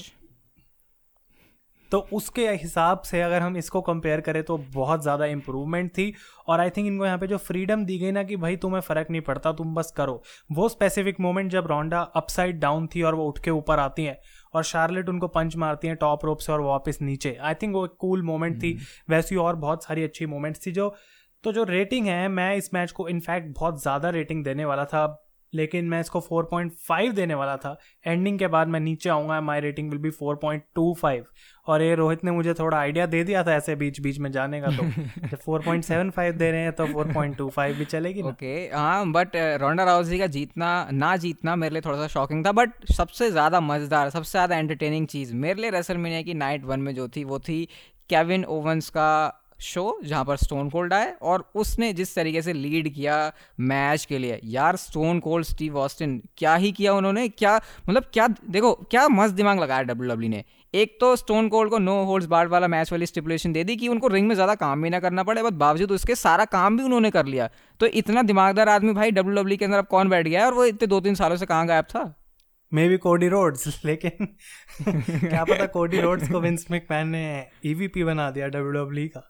तो 1.90 1.98
उसके 2.12 2.48
हिसाब 2.52 3.00
से 3.00 3.20
अगर 3.22 3.42
हम 3.42 3.56
इसको 3.56 3.80
कंपेयर 3.80 4.20
करें 4.20 4.42
तो 4.42 4.56
बहुत 4.74 5.02
ज़्यादा 5.02 5.26
इंप्रूवमेंट 5.26 5.90
थी 5.90 6.12
और 6.48 6.60
आई 6.60 6.70
थिंक 6.70 6.86
इनको 6.86 7.06
यहाँ 7.06 7.18
पे 7.18 7.26
जो 7.26 7.36
फ्रीडम 7.38 7.84
दी 7.84 7.98
गई 7.98 8.10
ना 8.12 8.22
कि 8.22 8.36
भाई 8.36 8.56
तुम्हें 8.56 8.80
फ़र्क 8.80 9.10
नहीं 9.10 9.20
पड़ता 9.20 9.52
तुम 9.52 9.74
बस 9.74 9.92
करो। 9.96 10.22
वो 10.52 10.68
स्पेसिफिक 10.68 11.20
मोमेंट 11.20 11.50
जब 11.50 11.66
रोंडा 11.66 12.00
अपसाइड 12.16 12.58
डाउन 12.60 12.86
थी 12.94 13.02
और 13.02 13.14
वो 13.14 13.26
उठ 13.28 13.38
के 13.38 13.50
ऊपर 13.50 13.78
आती 13.78 14.04
हैं 14.04 14.16
और 14.54 14.64
शार्लेट 14.64 15.08
उनको 15.08 15.28
पंच 15.28 15.56
मारती 15.56 15.88
हैं 15.88 15.96
टॉप 15.96 16.24
रोप 16.24 16.38
से 16.38 16.52
और 16.52 16.60
वापस 16.62 16.98
नीचे। 17.02 17.36
आई 17.40 17.54
थिंक 17.54 17.74
वो 17.74 17.84
एक 17.84 17.96
कूल 17.98 18.22
मोमेंट 18.22 18.62
थी। 18.62 18.72
हम्म। 18.72 19.14
वैसी 19.14 19.36
और 19.36 19.56
बहुत 19.58 19.84
सारी 19.84 20.04
अच्छी 20.04 20.26
मोमेंट्स 20.26 20.66
थी 20.66 20.72
जो 20.72 20.94
तो 21.44 21.52
जो 21.52 21.64
रेटिंग 21.66 22.06
है 22.06 22.26
मैं 22.30 22.54
इस 22.56 22.72
मैच 22.74 22.92
को 22.92 23.08
इनफैक्ट 23.08 23.54
बहुत 23.56 23.80
ज़्यादा 23.82 24.10
रेटिंग 24.10 24.44
देने 24.44 24.64
वाला 24.64 24.84
था। 24.84 25.06
लेकिन 25.54 25.84
मैं 25.84 26.00
इसको 26.00 26.20
4.5 26.22 27.12
देने 27.14 27.34
वाला 27.34 27.56
था। 27.56 27.76
एंडिंग 28.06 28.38
के 28.38 28.46
बाद 28.46 28.68
मैं 28.68 28.80
नीचे 28.80 29.10
आऊँगा 29.10 29.40
माई 29.40 29.60
रेटिंग 29.60 29.90
विल 29.90 30.00
बी 30.00 30.10
4.25 30.12 31.22
और 31.66 31.82
ये 31.82 31.94
रोहित 31.94 32.24
ने 32.24 32.30
मुझे 32.30 32.54
थोड़ा 32.54 32.78
आइडिया 32.78 33.06
दे 33.06 33.22
दिया 33.24 33.42
था 33.44 33.54
ऐसे 33.54 33.74
बीच 33.76 34.00
बीच 34.00 34.18
में 34.18 34.30
जाने 34.32 34.60
का 34.60 34.70
तो 34.76 35.36
फोर 35.36 35.62
पॉइंट 35.62 35.84
सेवन 35.84 36.10
फाइव 36.10 36.34
दे 36.34 36.50
रहे 36.50 36.60
हैं 36.60 36.72
तो 36.72 36.86
फोर 36.86 37.12
पॉइंट 37.12 37.36
टू 37.36 37.48
फाइव 37.48 37.76
भी 37.76 37.84
चलेगी 37.84 38.22
ओके 38.22 38.54
हाँ 38.74 39.10
बट 39.12 39.36
रोंडा 39.60 39.84
राउजी 39.84 40.18
का 40.18 40.26
जीतना 40.36 40.68
ना 40.92 41.16
जीतना 41.16 41.56
मेरे 41.56 41.72
लिए 41.72 41.80
थोड़ा 41.80 41.98
सा 41.98 42.06
शॉकिंग 42.08 42.44
था 42.46 42.52
बट 42.52 42.84
सबसे 42.92 43.30
ज़्यादा 43.30 43.60
मज़ेदार 43.60 44.10
सबसे 44.10 44.30
ज़्यादा 44.30 44.56
एंटरटेनिंग 44.56 45.06
चीज़ 45.06 45.34
मेरे 45.36 45.60
लिए 45.60 45.70
रेसल 45.70 45.96
मीनिया 45.96 46.22
की 46.22 46.34
नाइट 46.34 46.64
वन 46.64 46.80
में 46.80 46.94
जो 46.94 47.08
थी 47.08 47.24
वो 47.24 47.38
थी 47.38 47.64
केविन 48.10 48.44
ओवंस 48.44 48.88
का 48.90 49.08
शो 49.60 49.98
जहाँ 50.04 50.24
पर 50.24 50.36
स्टोन 50.36 50.68
कोल्ड 50.70 50.92
आए 50.92 51.12
और 51.22 51.44
उसने 51.54 51.92
जिस 51.92 52.14
तरीके 52.14 52.42
से 52.42 52.52
लीड 52.52 52.92
किया 52.94 53.32
मैच 53.60 54.04
के 54.04 54.18
लिए। 54.18 54.40
यार 54.46 54.76
स्टोन 54.76 55.20
कोल्ड 55.20 55.46
स्टीव 55.46 55.78
ऑस्टिन 55.78 56.20
क्या 56.38 56.54
ही 56.54 56.72
किया 56.72 56.92
उन्होंने? 56.94 57.28
क्या 57.28 57.56
मतलब 57.88 58.04
क्या, 58.12 58.28
देखो, 58.28 58.72
क्या 58.90 59.06
मस्त 59.08 59.34
दिमाग 59.34 59.60
लगाया 59.60 59.82
डब्ल्यू 59.82 60.10
डब्ल्यू 60.10 60.30
ने। 60.30 60.44
एक 60.74 60.96
तो 61.00 61.14
स्टोन 61.16 61.48
कोल्ड 61.48 61.70
को 61.70 61.78
नो 61.78 61.94
होल्ड्स 62.04 62.26
बार्ड 62.28 62.50
वाला 62.50 62.68
मैच 62.68 62.92
वाली 62.92 63.06
स्टिपुलेशन 63.06 63.52
दे 63.52 63.64
दी 63.64 63.76
कि 63.76 63.88
उनको 63.88 64.08
रिंग 64.08 64.28
में 64.28 64.34
ज़्यादा 64.34 64.54
काम 64.56 64.82
भी 64.82 64.90
ना 64.90 65.00
करना 65.00 65.22
पड़े 65.22 65.42
बट 65.42 65.52
बावजूद 65.54 65.92
उसके 65.92 66.14
सारा 66.14 66.44
काम 66.46 66.76
भी 66.76 66.84
उन्होंने 66.84 67.10
कर 67.10 67.26
लिया। 67.26 67.48
तो 67.80 67.86
इतना 67.94 68.22
दिमागदार 68.24 68.68
आदमी 68.68 68.92
भाई 68.92 69.10
डब्ल्यू 69.10 69.34
डब्ल्यू 69.34 69.56
के 69.56 69.64
अंदर 69.64 69.78
अब 69.78 69.86
कौन 69.86 70.08
बैठ 70.08 70.28
गया 70.28 70.46
और 70.46 70.54
वो 70.54 70.64
इतने 70.64 70.86
दो 70.86 71.00
तीन 71.00 71.14
सालों 71.14 71.36
से 71.36 71.46
कहाँ 71.46 71.66
गायब 71.66 71.84
था? 71.84 72.04
मे 72.72 72.88
बी 72.88 72.96
कोडी 72.98 73.28
रोड्स 73.28 73.84
लेकिन 73.84 74.26
क्या 74.80 75.44
पता 75.44 75.66
कोडी 75.66 76.00
रोड्स 76.00 76.30
को 76.30 76.40
विंस 76.40 76.66
मैन 76.70 77.08
ने 77.08 77.24
ईवीपी 77.66 78.00
e 78.00 78.04
बना 78.06 78.30
दिया 78.30 78.48
डब्ल्यू 78.48 78.72
डब्ल्यू 78.72 79.08
का। 79.16 79.22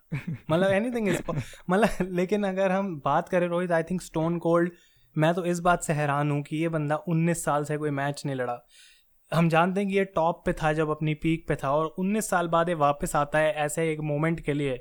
मतलब 0.51 0.71
एनीथिंग 0.71 1.09
इज़ 1.09 1.21
मतलब 1.71 2.09
लेकिन 2.13 2.45
अगर 2.45 2.73
हम 2.73 2.95
बात 3.05 3.29
करें 3.29 3.47
Rohit 3.49 3.73
I 3.73 3.83
think 3.83 4.03
Stone 4.03 4.39
Cold 4.39 4.71
मैं 5.17 5.33
तो 5.35 5.45
इस 5.45 5.61
बात 5.61 5.83
से 5.83 5.93
हैरान 5.93 6.31
हूँ 6.31 6.43
कि 6.43 6.57
ये 6.57 6.69
बंदा 6.69 6.99
19 7.09 7.45
साल 7.45 7.65
से 7.65 7.77
कोई 7.77 7.91
मैच 7.91 8.23
नहीं 8.27 8.37
लड़ा। 8.37 8.59
हम 9.33 9.49
जानते 9.49 9.81
हैं 9.81 9.89
कि 9.89 9.97
ये 9.97 10.05
टॉप 10.05 10.43
पे 10.47 10.53
था 10.53 10.73
जब 10.73 10.91
अपनी 10.91 11.15
पीक 11.15 11.47
पे 11.49 11.57
था 11.57 11.71
और 11.71 11.95
19 11.99 12.29
साल 12.31 12.49
बाद 12.49 12.69
ये 12.69 12.75
वापस 12.75 13.17
आता 13.17 13.39
है 13.39 13.53
ऐसे 13.65 13.91
एक 13.93 14.01
मोमेंट 14.05 14.41
के 14.41 14.53
लिए। 14.53 14.79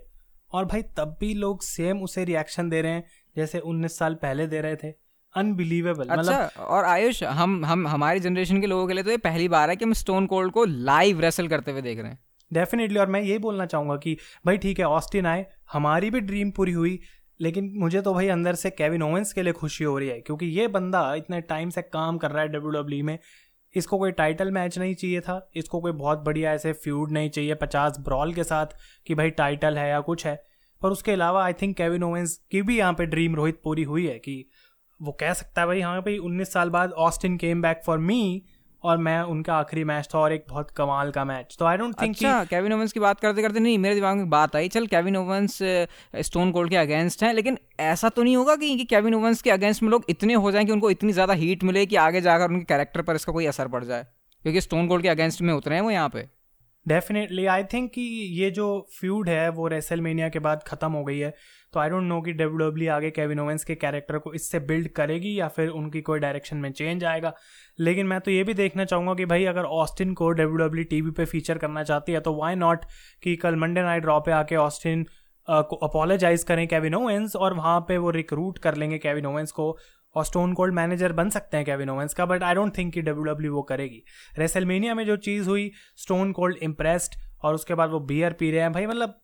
और 0.52 0.66
भाई 0.66 0.82
तब 0.98 1.18
भी 1.20 1.34
लोग 1.34 1.62
सेम 1.64 2.02
उसे 2.04 2.24
रिएक्शन 2.26 2.70
दे 2.70 2.82
रहे 2.82 2.92
हैं 2.92 3.04
जैसे 3.36 3.60
19 3.60 3.98
साल 3.98 4.14
पहले 4.22 4.48
दे 4.48 4.62
रहे 4.62 4.76
थे। 4.76 5.05
अनबिलीवेबल 5.36 6.08
अच्छा 6.08 6.22
मतलब 6.22 6.66
और 6.66 6.86
आयुष 6.86 7.24
हम 7.24 7.66
हम 7.66 7.88
हमारी 7.88 8.20
जनरेशन 8.20 8.62
के 8.62 8.68
लोगों 8.68 8.88
के 8.88 8.94
लिए 8.94 9.04
तो 9.04 9.12
ये 9.12 9.18
पहली 9.24 9.48
बार 9.50 9.70
है 9.70 9.76
कि 9.76 9.86
हम 9.86 9.94
स्टोन 9.94 10.26
कोल्ड 10.26 10.52
को 10.52 10.66
लाइव 10.66 11.20
रेसल 11.20 11.48
करते 11.48 11.72
हुए 11.72 11.82
देख 11.82 12.00
रहे 12.00 12.12
हैं। 12.12 12.20
डेफिनेटली 12.52 13.00
और 13.00 13.08
मैं 13.08 13.22
यही 13.22 13.38
बोलना 13.40 13.66
चाहूँगा 13.66 13.96
कि 13.98 14.18
भाई 14.46 14.58
ठीक 14.58 14.80
है 14.80 14.86
ऑस्टिन 14.88 15.26
आए 15.26 15.46
हमारी 15.74 16.10
भी 16.10 16.20
ड्रीम 16.22 16.52
पूरी 16.52 16.72
हुई 16.72 17.00
लेकिन 17.40 17.72
मुझे 17.78 18.02
तो 18.02 18.14
भाई 18.14 18.28
अंदर 18.28 18.56
से 18.56 18.70
केविन 18.72 19.02
ओवेंस 19.04 19.34
के 19.34 19.44
लिए 19.44 19.54
खुशी 19.54 19.84
हो 19.84 19.98
रही 19.98 20.10
है 20.10 20.20
क्योंकि 20.22 20.46
ये 20.60 20.68
बंदा 20.70 21.14
इतने 21.16 21.42
टाइम 21.44 21.70
से 21.70 21.82
काम 21.82 22.18
कर 22.18 22.32
रहा 22.32 22.42
है 22.42 22.48
डब्ल्यू 22.48 22.72
डब्ल्यू 22.72 23.02
e 23.02 23.06
में। 23.06 23.18
इसको 23.76 23.98
कोई 23.98 24.12
टाइटल 24.12 24.52
मैच 24.52 24.78
नहीं 24.80 24.94
चाहिए 24.96 25.22
था 25.22 25.36
इसको 25.56 25.80
कोई 25.82 25.92
बहुत 25.94 26.20
बढ़िया 26.20 26.52
ऐसे 26.54 26.72
फ्यूड 26.74 27.12
नहीं 27.12 27.30
चाहिए 27.30 27.56
पचास 27.56 27.98
ब्रॉल 28.00 28.34
के 28.34 28.44
साथ 28.44 28.76
कि 29.08 29.16
भाई 29.16 29.30
टाइटल 29.32 29.78
है 29.78 29.90
या 29.90 30.00
कुछ 30.02 30.26
है। 30.26 30.36
पर 30.82 30.90
उसके 30.90 31.12
अलावा 31.12 31.44
आई 31.46 31.54
थिंक 31.54 31.76
केविन 31.78 32.04
ओवेंस 32.04 32.36
की 32.52 32.62
भी 32.62 32.78
यहाँ 32.78 32.94
पे 32.94 33.06
ड्रीम 33.06 33.36
रोहित 33.36 33.60
पूरी 33.64 33.84
हुई 33.84 34.06
है 34.08 34.18
कि 34.20 34.46
वो 35.02 35.12
कह 35.12 35.34
सकता 35.34 35.62
है 35.62 35.68
भाई 35.68 35.82
हाँ 35.82 36.02
भाई 36.02 36.18
उन्नीस 36.18 36.54
साल 36.54 36.70
बाद 36.70 36.92
Austin 36.92 37.38
came 37.38 37.62
back 37.62 37.82
for 37.86 37.98
me 37.98 38.42
और 38.84 38.98
मैं 38.98 39.20
उनका 39.20 39.56
आखिरी 39.56 39.84
मैच 39.84 40.08
था 40.14 40.20
और 40.20 40.34
एक 40.34 40.46
बहुत 40.50 40.72
कमाल 40.72 41.12
का 41.12 41.26
मैच 41.26 41.56
तो 41.60 41.66
आई 41.66 41.78
डोंट 41.78 42.02
थिंक 42.02 42.10
अच्छा 42.10 42.44
केविन 42.44 42.74
ओवेंस 42.74 42.92
की 42.94 43.00
बात 43.00 43.20
करते 43.20 43.42
करते 43.42 43.60
नहीं 43.60 43.78
मेरे 43.78 43.96
दिमाग 43.96 44.18
में 44.18 44.30
बात 44.30 44.56
आई 44.56 44.68
चल 44.68 44.88
केविन 44.88 45.18
ओवंस 45.18 45.58
स्टोन 46.22 46.52
कोल्ड 46.52 46.70
के 46.70 46.76
अगेंस्ट 46.76 47.24
हैं 47.24 47.34
लेकिन 47.34 47.58
ऐसा 47.80 48.10
तो 48.10 48.24
नहीं 48.24 48.36
होगा 48.38 48.56
कि, 48.56 48.76
कि 48.78 48.86
केविन 48.86 49.14
ओवेंस 49.14 49.42
के 49.42 49.52
अगेंस्ट 49.52 49.84
में 49.84 49.90
लोग 49.90 50.06
इतने 50.10 50.34
हो 50.34 50.52
जाएँ 50.52 50.66
कि 50.66 50.72
उनको 50.72 50.92
इतनी 50.92 51.14
ज़्यादा 51.14 51.34
हीट 51.34 51.64
मिले 51.64 51.86
कि 51.86 51.96
आगे 51.96 52.22
जाकर 52.22 52.52
उनके 52.52 52.66
कैरेक्टर 52.66 53.02
पर 53.02 53.16
इसका 53.16 53.34
कोई 53.34 53.46
असर 53.46 53.68
पड़ 53.68 53.84
जाए? 53.84 54.04
क्योंकि 54.44 54.62
स्टोन 54.62 54.88
कोल्ड 54.88 55.04
के 55.04 55.10
अगेंस्ट 55.10 55.42
में 55.42 55.54
उतरे 55.54 55.76
हैं 55.76 55.82
वो 55.82 55.92
यहाँ 55.92 56.10
पे। 56.10 56.30
डेफिनेटली 56.86 57.46
आई 57.48 57.64
थिंक 57.64 57.92
कि 57.92 58.02
ये 58.40 58.50
जो 58.52 58.66
फ्यूड 59.00 59.30
है, 59.30 59.50
वो 59.50 59.68
रेसलमेनिया 59.68 60.30
के 60.30 60.40
बाद 60.40 60.64
ख़त्म 60.68 60.92
हो 60.92 61.04
गई 61.04 61.18
है। 61.20 61.34
तो 61.74 61.80
आई 61.80 61.90
डोंट 61.90 62.04
नो 62.04 62.20
कि 62.22 62.34
डब्ल्यू 62.34 62.58
डब्ल्यू 62.60 62.92
आगे 62.94 63.10
केविन 63.12 63.40
ओवेंस 63.40 63.64
के 63.64 63.76
कैरेक्टर 63.76 64.18
को 64.18 64.34
इससे 64.34 64.60
बिल्ड 64.68 64.88
करेगी 64.96 65.40
या 65.40 65.48
फिर 65.48 65.70
उनकी 65.72 66.02
कोई 66.02 66.20
डायरेक्शन 66.20 66.58
में 66.58 66.72
चेंज 66.72 67.04
आएगा। 67.04 67.34
लेकिन 67.80 68.08
मैं 68.08 68.20
तो 68.22 68.32
ये 68.32 68.44
भी 68.44 68.54
देखना 68.54 68.86
चाहूँगा 68.86 69.14
कि 69.14 69.26
भाई 69.26 69.46
अगर 69.46 69.64
ऑस्टिन 69.76 70.14
को 70.14 70.30
डब्ल्यू 70.32 70.58
डब्ल्यू 70.58 70.84
टी 70.90 71.02
वी 71.02 71.12
पर 71.12 71.26
फीचर 71.26 71.58
करना 71.58 71.84
चाहती 71.84 72.12
है 72.12 72.20
तो 72.20 72.36
वाई 72.36 72.56
नॉट 72.56 72.86
कि 73.24 73.36
कल 73.36 73.56
मंडे 73.56 73.82
नाइट 73.82 74.04
ड्रॉ 74.04 74.20
पे 74.20 74.32
आके 74.32 74.56
ऑस्टिन 74.58 75.06
को 75.48 75.76
अपोलोजाइज 75.86 76.44
करें 76.44 76.68
केविन 76.68 76.96
ओवेंस 76.96 77.36
और 77.36 77.54
वहाँ 77.54 77.80
पे 77.88 77.98
वो 77.98 78.10
रिक्रूट 78.12 78.58
कर 78.60 78.76
लेंगे 78.76 78.98
केविन 78.98 79.26
ओवेंस 79.26 79.52
को। 79.52 79.72
और 80.16 80.26
स्टोन 80.26 80.54
कोल्ड 80.54 80.74
मैनेजर 80.74 81.14
बन 81.14 81.30
सकते 81.30 81.58
हैं 81.58 81.66
केविन 81.66 81.90
ओवेंस 81.90 82.14
का 82.14 82.26
बट 82.26 82.44
आई 82.44 82.56
डोंट 82.56 82.78
थिंक 82.78 82.94
कि 82.94 83.02
डब्ल्यू 83.02 83.24
डब्ल्यू 83.24 83.54
वो 83.54 83.62
करेगी। 83.62 84.04
रेसलमेनिया 84.40 84.96
में 84.96 85.06
जो 85.06 85.16
चीज़ 85.18 85.50
हुई 85.50 85.72
स्टोन 85.98 86.32
कोल्ड 86.32 86.58
इम्प्रेस्ड 86.58 87.16
और 87.44 87.56
उसके 87.56 87.76
बाद 87.76 87.90
वो 87.90 88.00
बियर 88.00 88.34
पी 88.34 88.52
रहे 88.52 88.62
हैं। 88.62 88.72
भाई 88.72 88.86
मतलब 88.86 89.22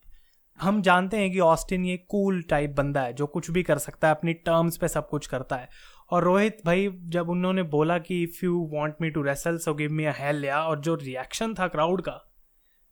हम 0.60 0.80
जानते 0.82 1.16
हैं 1.16 1.30
कि 1.32 1.40
ऑस्टिन 1.40 1.84
ये 1.84 1.96
कूल 2.08 2.42
टाइप 2.42 2.70
बंदा 2.70 3.00
है, 3.00 3.12
जो 3.12 3.26
कुछ 3.26 3.50
भी 3.50 3.62
कर 3.62 3.78
सकता 3.78 4.08
है, 4.08 4.14
अपनी 4.14 4.32
टर्म्स 4.32 4.76
पे 4.76 4.88
सब 4.88 5.08
कुछ 5.08 5.26
करता 5.26 5.56
है। 5.56 5.68
और 6.10 6.24
रोहित 6.24 6.58
भाई, 6.66 6.88
जब 7.02 7.28
उन्होंने 7.30 7.62
बोला 7.62 7.98
कि 7.98 8.22
if 8.22 8.44
you 8.44 8.70
want 8.72 8.94
me 9.00 9.10
to 9.10 9.22
wrestle 9.22 9.58
so 9.58 9.74
give 9.74 9.92
me 9.92 10.04
a 10.04 10.12
hell 10.16 10.36
yeah 10.36 10.60
और 10.62 10.80
जो 10.80 10.94
रिएक्शन 10.94 11.54
था 11.54 11.68
क्राउड 11.68 12.02
का 12.02 12.18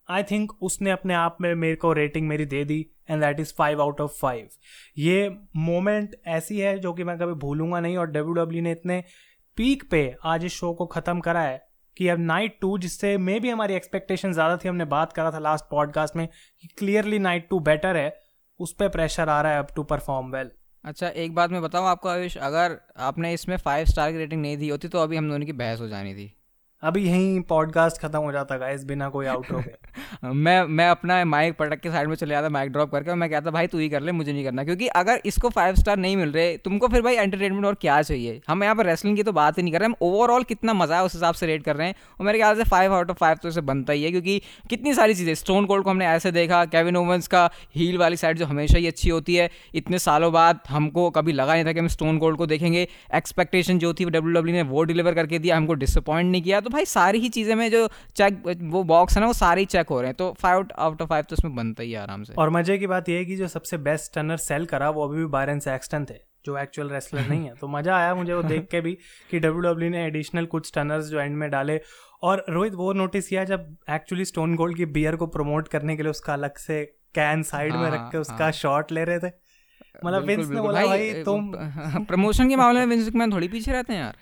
आई 0.09 0.23
थिंक 0.23 0.53
उसने 0.63 0.91
अपने 0.91 1.15
आप 1.15 1.37
में 1.41 1.55
मेरे 1.55 1.77
को 1.77 1.93
रेटिंग 1.93 2.29
मेरी 2.29 2.45
दे 2.45 2.65
दी। 2.65 2.87
And 3.11 3.23
that 3.23 3.41
is 3.41 3.53
five 3.59 3.83
out 3.83 4.01
of 4.01 4.19
five 4.21 4.49
ये 4.99 5.29
मोमेंट 5.57 6.15
ऐसी 6.29 6.59
है 6.59 6.79
जो 6.79 6.93
कि 6.93 7.05
मैं 7.05 7.19
कभी 7.19 7.35
भूलूँगा 7.41 7.81
नहीं 7.81 7.97
और 7.97 8.07
डब्ल्यू 8.07 8.33
डब्ल्यू 8.35 8.63
ने 8.63 8.73
इतने 8.73 9.03
पीक 9.57 9.91
पे 9.91 10.15
आज 10.25 10.45
इस 10.45 10.53
शो 10.53 10.73
को 10.75 10.87
ख़त्म 10.87 11.21
करा 11.21 11.41
है 11.41 11.61
कि 11.97 12.09
अब 12.09 12.19
नाइट 12.19 12.59
टू 12.61 12.77
जिससे 12.79 13.17
मे 13.19 13.39
भी 13.41 13.51
हमारी 13.51 13.75
एक्सपेक्टेशन 13.75 14.33
ज़्यादा 14.33 14.57
थी, 14.57 14.69
हमने 14.69 14.85
बात 14.85 15.13
करा 15.13 15.31
था 15.31 15.39
लास्ट 15.39 15.65
पॉडकास्ट 15.71 16.17
में 16.17 16.27
कि 16.63 16.69
क्लियरली 16.79 17.19
नाइट 17.19 17.49
टू 17.51 17.61
बेटर 17.61 17.97
है, 17.97 18.17
उस 18.61 18.73
पर 18.75 18.89
प्रेशर 18.89 19.29
आ 19.29 19.41
रहा 19.43 19.53
है 19.53 19.59
अब 19.59 19.75
टू 19.77 19.83
परफॉर्म 19.85 20.33
वेल 20.33 20.51
अच्छा 20.85 21.09
एक 21.09 21.35
बात 21.35 21.51
मैं 21.51 21.63
बताऊँ 21.63 21.87
आपको 21.87 22.09
आयुष, 22.09 22.37
अगर 22.37 22.79
आपने 22.99 23.33
इसमें 23.35 23.57
फाइव 23.57 23.87
स्टार 23.87 24.13
की 24.13 24.19
रेटिंग 24.19 24.43
नहीं 24.43 24.57
दी 24.57 24.69
होती 24.69 24.89
तो 24.89 24.99
अभी 24.99 25.17
हम 25.17 25.31
दोनों 25.31 25.47
की 25.47 25.53
बहस 25.55 25.81
हो 25.81 25.89
जानी 25.89 26.15
थी। 26.15 26.35
अभी 26.83 27.03
यहीं 27.05 27.41
पॉडकास्ट 27.41 28.01
खत्म 28.01 28.19
हो 28.19 28.33
जाता 28.33 28.57
गाइस 28.57 28.85
बिना 28.85 29.09
कोई 29.09 29.27
आउटरो 29.27 29.59
के। 29.59 30.29
मैं 30.35 30.63
मैं 30.65 30.89
अपना 30.89 31.25
माइक 31.25 31.57
पटक 31.57 31.81
के 31.81 31.91
साइड 31.91 32.09
में 32.09 32.15
चले 32.15 32.31
जाता 32.31 32.49
माइक 32.49 32.71
ड्रॉप 32.73 32.93
करके 32.93 33.15
मैं 33.15 33.29
कहता, 33.31 33.51
भाई, 33.51 33.67
तू 33.67 33.79
ही 33.79 33.89
कर 33.89 34.01
ले, 34.01 34.13
मुझे 34.13 34.33
नहीं 34.33 34.45
करना। 34.45 34.65
क्योंकि 34.65 34.87
अगर 34.87 35.21
इसको 35.25 35.49
फाइव 35.49 35.75
स्टार 35.75 35.97
नहीं 35.97 36.17
मिल 36.17 36.33
रहे, 36.33 36.57
तुमको 36.57 36.89
फिर 36.89 37.03
भाई 37.03 37.15
एंटरटेनमेंट 37.15 37.67
और 37.67 37.75
क्या 37.75 38.01
चाहिए? 38.03 38.41
हम 38.49 38.65
यहाँ 38.65 38.75
पर 38.75 38.87
रेसलिंग 38.87 39.17
की 39.17 39.23
तो 39.23 39.33
बात 39.33 39.59
ही 39.59 39.63
नहीं 39.63 39.73
कर 39.73 39.81
रहे, 39.81 39.87
हम 39.87 39.95
ओवरऑल 40.03 40.43
कितना 40.43 40.75
मज़ा 40.75 40.97
है 40.97 41.05
उस 41.05 41.15
हिसाब 41.15 41.35
से 41.35 41.47
रेट 41.47 41.65
कर 41.65 41.77
रहे 41.77 41.87
हैं, 41.87 41.95
और 42.21 42.27
मेरे 42.27 42.39
ख्याल 42.39 42.57
से 42.57 42.65
फाइव 42.65 42.95
आउट 42.95 43.11
ऑफ़ 43.11 43.19
फाइव 43.19 43.37
तो 43.43 43.49
इसे 43.49 43.61
बनता 43.61 43.93
ही 43.93 44.05
है, 44.05 44.11
क्योंकि 44.11 44.41
कितनी 44.71 44.95
सारी 44.95 45.15
चीज़ें 45.15 45.35
स्टोन 45.35 45.67
कोल्ड 45.67 45.85
को 45.85 45.91
हमने 45.91 46.07
ऐसे 46.07 46.33
देखा 46.33 46.65
केविन 46.65 46.97
ओवंस 46.97 47.29
का 47.29 47.45
हील 47.77 47.99
वाली 47.99 48.17
साइड 48.17 48.39
जो 48.39 48.47
हमेशा 48.47 48.79
ही 48.79 48.87
अच्छी 48.87 49.11
होती 49.11 49.35
है, 49.35 49.51
इतने 49.75 49.99
सालों 49.99 50.33
बाद 50.33 50.61
हमको 50.69 51.09
कभी 51.11 51.33
लगा 51.33 51.55
नहीं 51.55 51.65
था 51.65 51.73
कि 51.73 51.81
हम 51.81 51.89
स्टोन 51.89 52.19
कोल्ड 52.19 52.39
को 52.39 52.47
देखेंगे 52.47 52.89
एक्सपेक्टेशन 53.15 53.79
जो 53.79 53.95
थी 53.95 54.05
डब्ल्यू 54.05 54.41
डब्ल्यू 54.41 54.55
ने 54.55 54.63
वो 54.63 54.85
डिलीवर 54.85 55.15
करके 55.15 55.39
दिया, 55.39 55.57
हमको 55.57 55.75
डिसअपॉइंट 55.75 56.31
नहीं 56.33 56.43
किया 56.43 56.61
तो 56.61 56.70
भाई 56.71 56.85
सारी 56.87 57.19
ही 57.19 57.29
चीज़ें 57.29 57.55
में 57.55 57.71
जो 57.71 57.87
चेक 58.17 58.43
वो 58.63 58.83
बॉक्स 58.85 59.17
है 59.17 59.21
ना 59.21 59.27
वो 59.27 59.33
सारे 59.35 59.65
चेक 59.67 59.89
हो 59.89 60.01
रहे 60.01 60.09
हैं। 60.09 60.17
तो 60.17 60.33
फाइव 60.41 60.67
आउट 60.79 61.03
ऑफ़ 61.03 61.09
फाइव 61.09 61.25
तो 61.25 61.37
उसमें 61.37 61.55
बनता 61.55 61.83
ही 61.83 61.95
आराम 61.97 62.23
से। 62.23 62.35
और 62.39 62.51
मज़े 62.51 62.79
की 62.79 62.87
बात 62.87 63.09
यह 63.09 63.19
है 63.19 63.25
कि 63.25 63.37
जो 63.37 63.49
सबसे 63.49 63.77
बेस्ट 63.81 64.15
टनर 64.15 64.37
सेल 64.39 64.65
करा 64.67 64.91
वो 64.91 65.09
अभी 65.09 65.19
भी 65.19 65.27
बायरन 65.29 65.59
सैक्सटन 65.61 66.05
थे 66.11 66.19
जो 66.47 66.57
एक्चुअल 66.59 66.91
रेसलर 66.91 67.27
नहीं 67.29 67.47
है। 67.47 67.55
तो 67.55 67.69
मज़ा 67.69 67.97
आया 67.97 68.15
मुझे 68.15 68.33
वो 68.35 68.43
देख 68.45 68.69
के 68.71 68.81
भी 68.81 68.93
कि 69.31 69.39
डब्ल्यू 69.39 69.61
डब्ल्यू 69.63 69.89
e 69.89 69.93
ने 69.93 70.05
एडिशनल 70.07 70.47
कुछ 70.47 70.73
टनर्स 70.75 71.07
जो 71.07 71.21
एंड 71.21 71.37
में 71.37 71.51
डाले। 71.51 71.81
और 72.23 72.45
रोहित 72.51 72.75
वो 72.75 72.93
नोटिस 72.93 73.29
किया 73.29 73.45
जब 73.45 73.67
एक्चुअली 73.91 74.25
स्टोन 74.25 74.55
गोल्ड 74.57 74.77
की 74.77 74.87
बियर 74.89 75.17
को 75.17 75.27
प्रमोट 75.29 75.69
करने 75.69 75.97
के 75.97 76.03
लिए 76.03 76.11
उसका 76.11 76.33
अलग 76.33 76.57
से 76.59 76.85
कैन 77.15 77.43
साइड 77.43 77.73
में 77.73 77.87
रख 77.87 78.01
के 78.01 78.17
हाँ, 78.17 78.21
उसका 78.21 78.51
शॉट 78.51 78.93
हाँ। 78.93 78.95
ले 78.95 79.05
रहे 79.05 79.19
थे। 79.19 79.33
मतलब 80.05 80.25
विंस 80.25 80.49
ने 80.49 80.61
बोला 80.61 80.85
भाई 80.87 81.13
तुम 81.25 81.53
प्रमोशन 82.09 82.49
के 82.49 82.57
मामले 82.57 82.81
में 82.81 82.97
विंस 82.97 83.15
मैन 83.15 83.33
थोड़ी 83.33 83.49
पीछे 83.49 83.73
रहते 83.73 83.93
हैं 83.93 84.01
यार। 84.01 84.17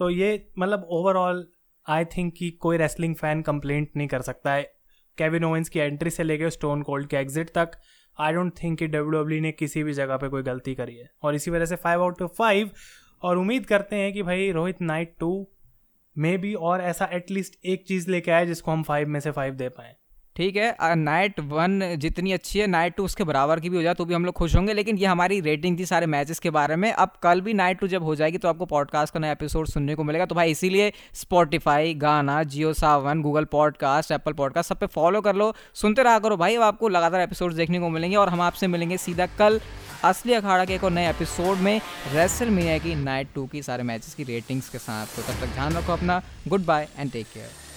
तो 0.00 0.08
ये 0.10 0.28
मतलब 0.58 0.86
ओवरऑल 0.90 1.46
आई 1.86 2.04
थिंक 2.04 2.32
कि 2.36 2.50
कोई 2.60 2.76
रेसलिंग 2.76 3.14
फ़ैन 3.14 3.40
कंप्लेंट 3.42 3.88
नहीं 3.96 4.08
कर 4.08 4.22
सकता 4.22 4.52
है। 4.52 4.62
केविन 5.18 5.44
ओवेंस 5.44 5.68
की 5.68 5.80
एंट्री 5.80 6.10
से 6.10 6.22
लेकर 6.22 6.50
स्टोन 6.50 6.82
कोल्ड 6.82 7.08
के 7.08 7.16
एग्जिट 7.16 7.50
तक 7.54 7.70
आई 8.18 8.32
डोंट 8.32 8.52
थिंक 8.62 8.78
कि 8.78 8.86
डब्ल्यू 8.86 9.24
e 9.24 9.40
ने 9.42 9.52
किसी 9.52 9.82
भी 9.84 9.92
जगह 9.92 10.16
पे 10.16 10.28
कोई 10.28 10.42
गलती 10.42 10.74
करी 10.74 10.96
है। 10.96 11.10
और 11.22 11.34
इसी 11.34 11.50
वजह 11.50 11.64
से 11.64 11.76
फाइव 11.76 12.02
आउट 12.02 12.22
ऑफ़ 12.22 12.32
फाइव 12.32 12.70
और 13.22 13.38
उम्मीद 13.38 13.66
करते 13.66 13.96
हैं 13.96 14.12
कि 14.12 14.22
भाई 14.22 14.50
Rohit 14.52 14.80
night 14.82 15.14
to 15.20 15.30
may 16.16 16.36
be 16.38 16.54
और 16.54 16.80
ऐसा 16.82 17.08
एटलीस्ट 17.12 17.64
एक 17.64 17.86
चीज़ 17.88 18.10
लेके 18.10 18.30
आए 18.30 18.46
जिसको 18.46 18.70
हम 18.70 18.82
फाइव 18.82 19.08
में 19.08 19.20
से 19.20 19.30
फाइव 19.30 19.54
दे 19.54 19.68
पाएँ। 19.68 19.94
ठीक 20.40 20.56
है 20.56 20.94
नाइट 20.96 21.40
वन 21.40 21.96
जितनी 22.00 22.32
अच्छी 22.32 22.58
है 22.58 22.66
नाइट 22.66 22.94
टू 22.96 23.04
उसके 23.04 23.24
बराबर 23.24 23.60
की 23.60 23.70
भी 23.70 23.76
हो 23.76 23.82
जाए 23.82 23.94
तो 23.94 24.04
भी 24.04 24.14
हम 24.14 24.24
लोग 24.24 24.34
खुश 24.34 24.54
होंगे, 24.56 24.72
लेकिन 24.72 24.98
ये 24.98 25.06
हमारी 25.06 25.40
रेटिंग 25.40 25.78
थी 25.78 25.86
सारे 25.86 26.06
मैचेस 26.06 26.38
के 26.38 26.50
बारे 26.50 26.76
में। 26.76 26.90
अब 26.92 27.12
कल 27.22 27.40
भी 27.40 27.54
नाइट 27.54 27.78
टू 27.80 27.88
जब 27.88 28.04
हो 28.04 28.14
जाएगी 28.16 28.38
तो 28.38 28.48
आपको 28.48 28.66
पॉडकास्ट 28.66 29.14
का 29.14 29.20
नया 29.20 29.32
एपिसोड 29.32 29.66
सुनने 29.68 29.94
को 29.94 30.04
मिलेगा। 30.04 30.26
तो 30.26 30.34
भाई 30.34 30.50
इसीलिए 30.50 30.92
Spotify 31.14 31.94
Gaana 31.96 32.42
Jio 32.44 32.72
Saavn 32.72 33.22
Google 33.22 33.44
podcast 33.52 34.12
Apple 34.12 34.32
podcast 34.32 34.68
सब 34.68 34.78
पे 34.80 34.86
फॉलो 34.86 35.20
कर 35.20 35.36
लो। 35.36 35.52
सुनते 35.74 36.02
रहा 36.02 36.18
करो 36.18 36.36
भाई, 36.36 36.56
अब 36.56 36.62
आपको 36.62 36.88
लगातार 36.88 37.20
एपिसोड 37.20 37.54
देखने 37.54 37.80
को 37.80 37.88
मिलेंगे 37.90 38.16
और 38.16 38.28
हम 38.28 38.40
आपसे 38.40 38.66
मिलेंगे 38.66 38.96
सीधा 38.98 39.26
कल 39.38 39.60
असली 40.04 40.32
अखाड़ा 40.34 40.64
के 40.64 40.74
एक 40.74 40.84
और 40.84 40.90
नए 40.90 41.08
एपिसोड 41.10 41.58
में 41.58 41.80
रेसल 42.12 42.50
मीडिया 42.50 42.78
की 42.78 42.94
नाइट 42.96 43.34
टू 43.34 43.46
की 43.46 43.62
सारे 43.62 43.82
मैचेस 43.82 44.14
की 44.14 44.24
रेटिंग्स 44.24 44.68
के 44.68 44.78
साथ। 44.80 45.16
तो 45.16 45.22
तब 45.22 45.40
तक 45.40 45.52
ध्यान 45.54 45.76
रखो 45.76 45.92
अपना। 45.92 46.22
Goodbye 46.66 46.88
and 46.98 47.12
take 47.12 47.26
care 47.34 47.68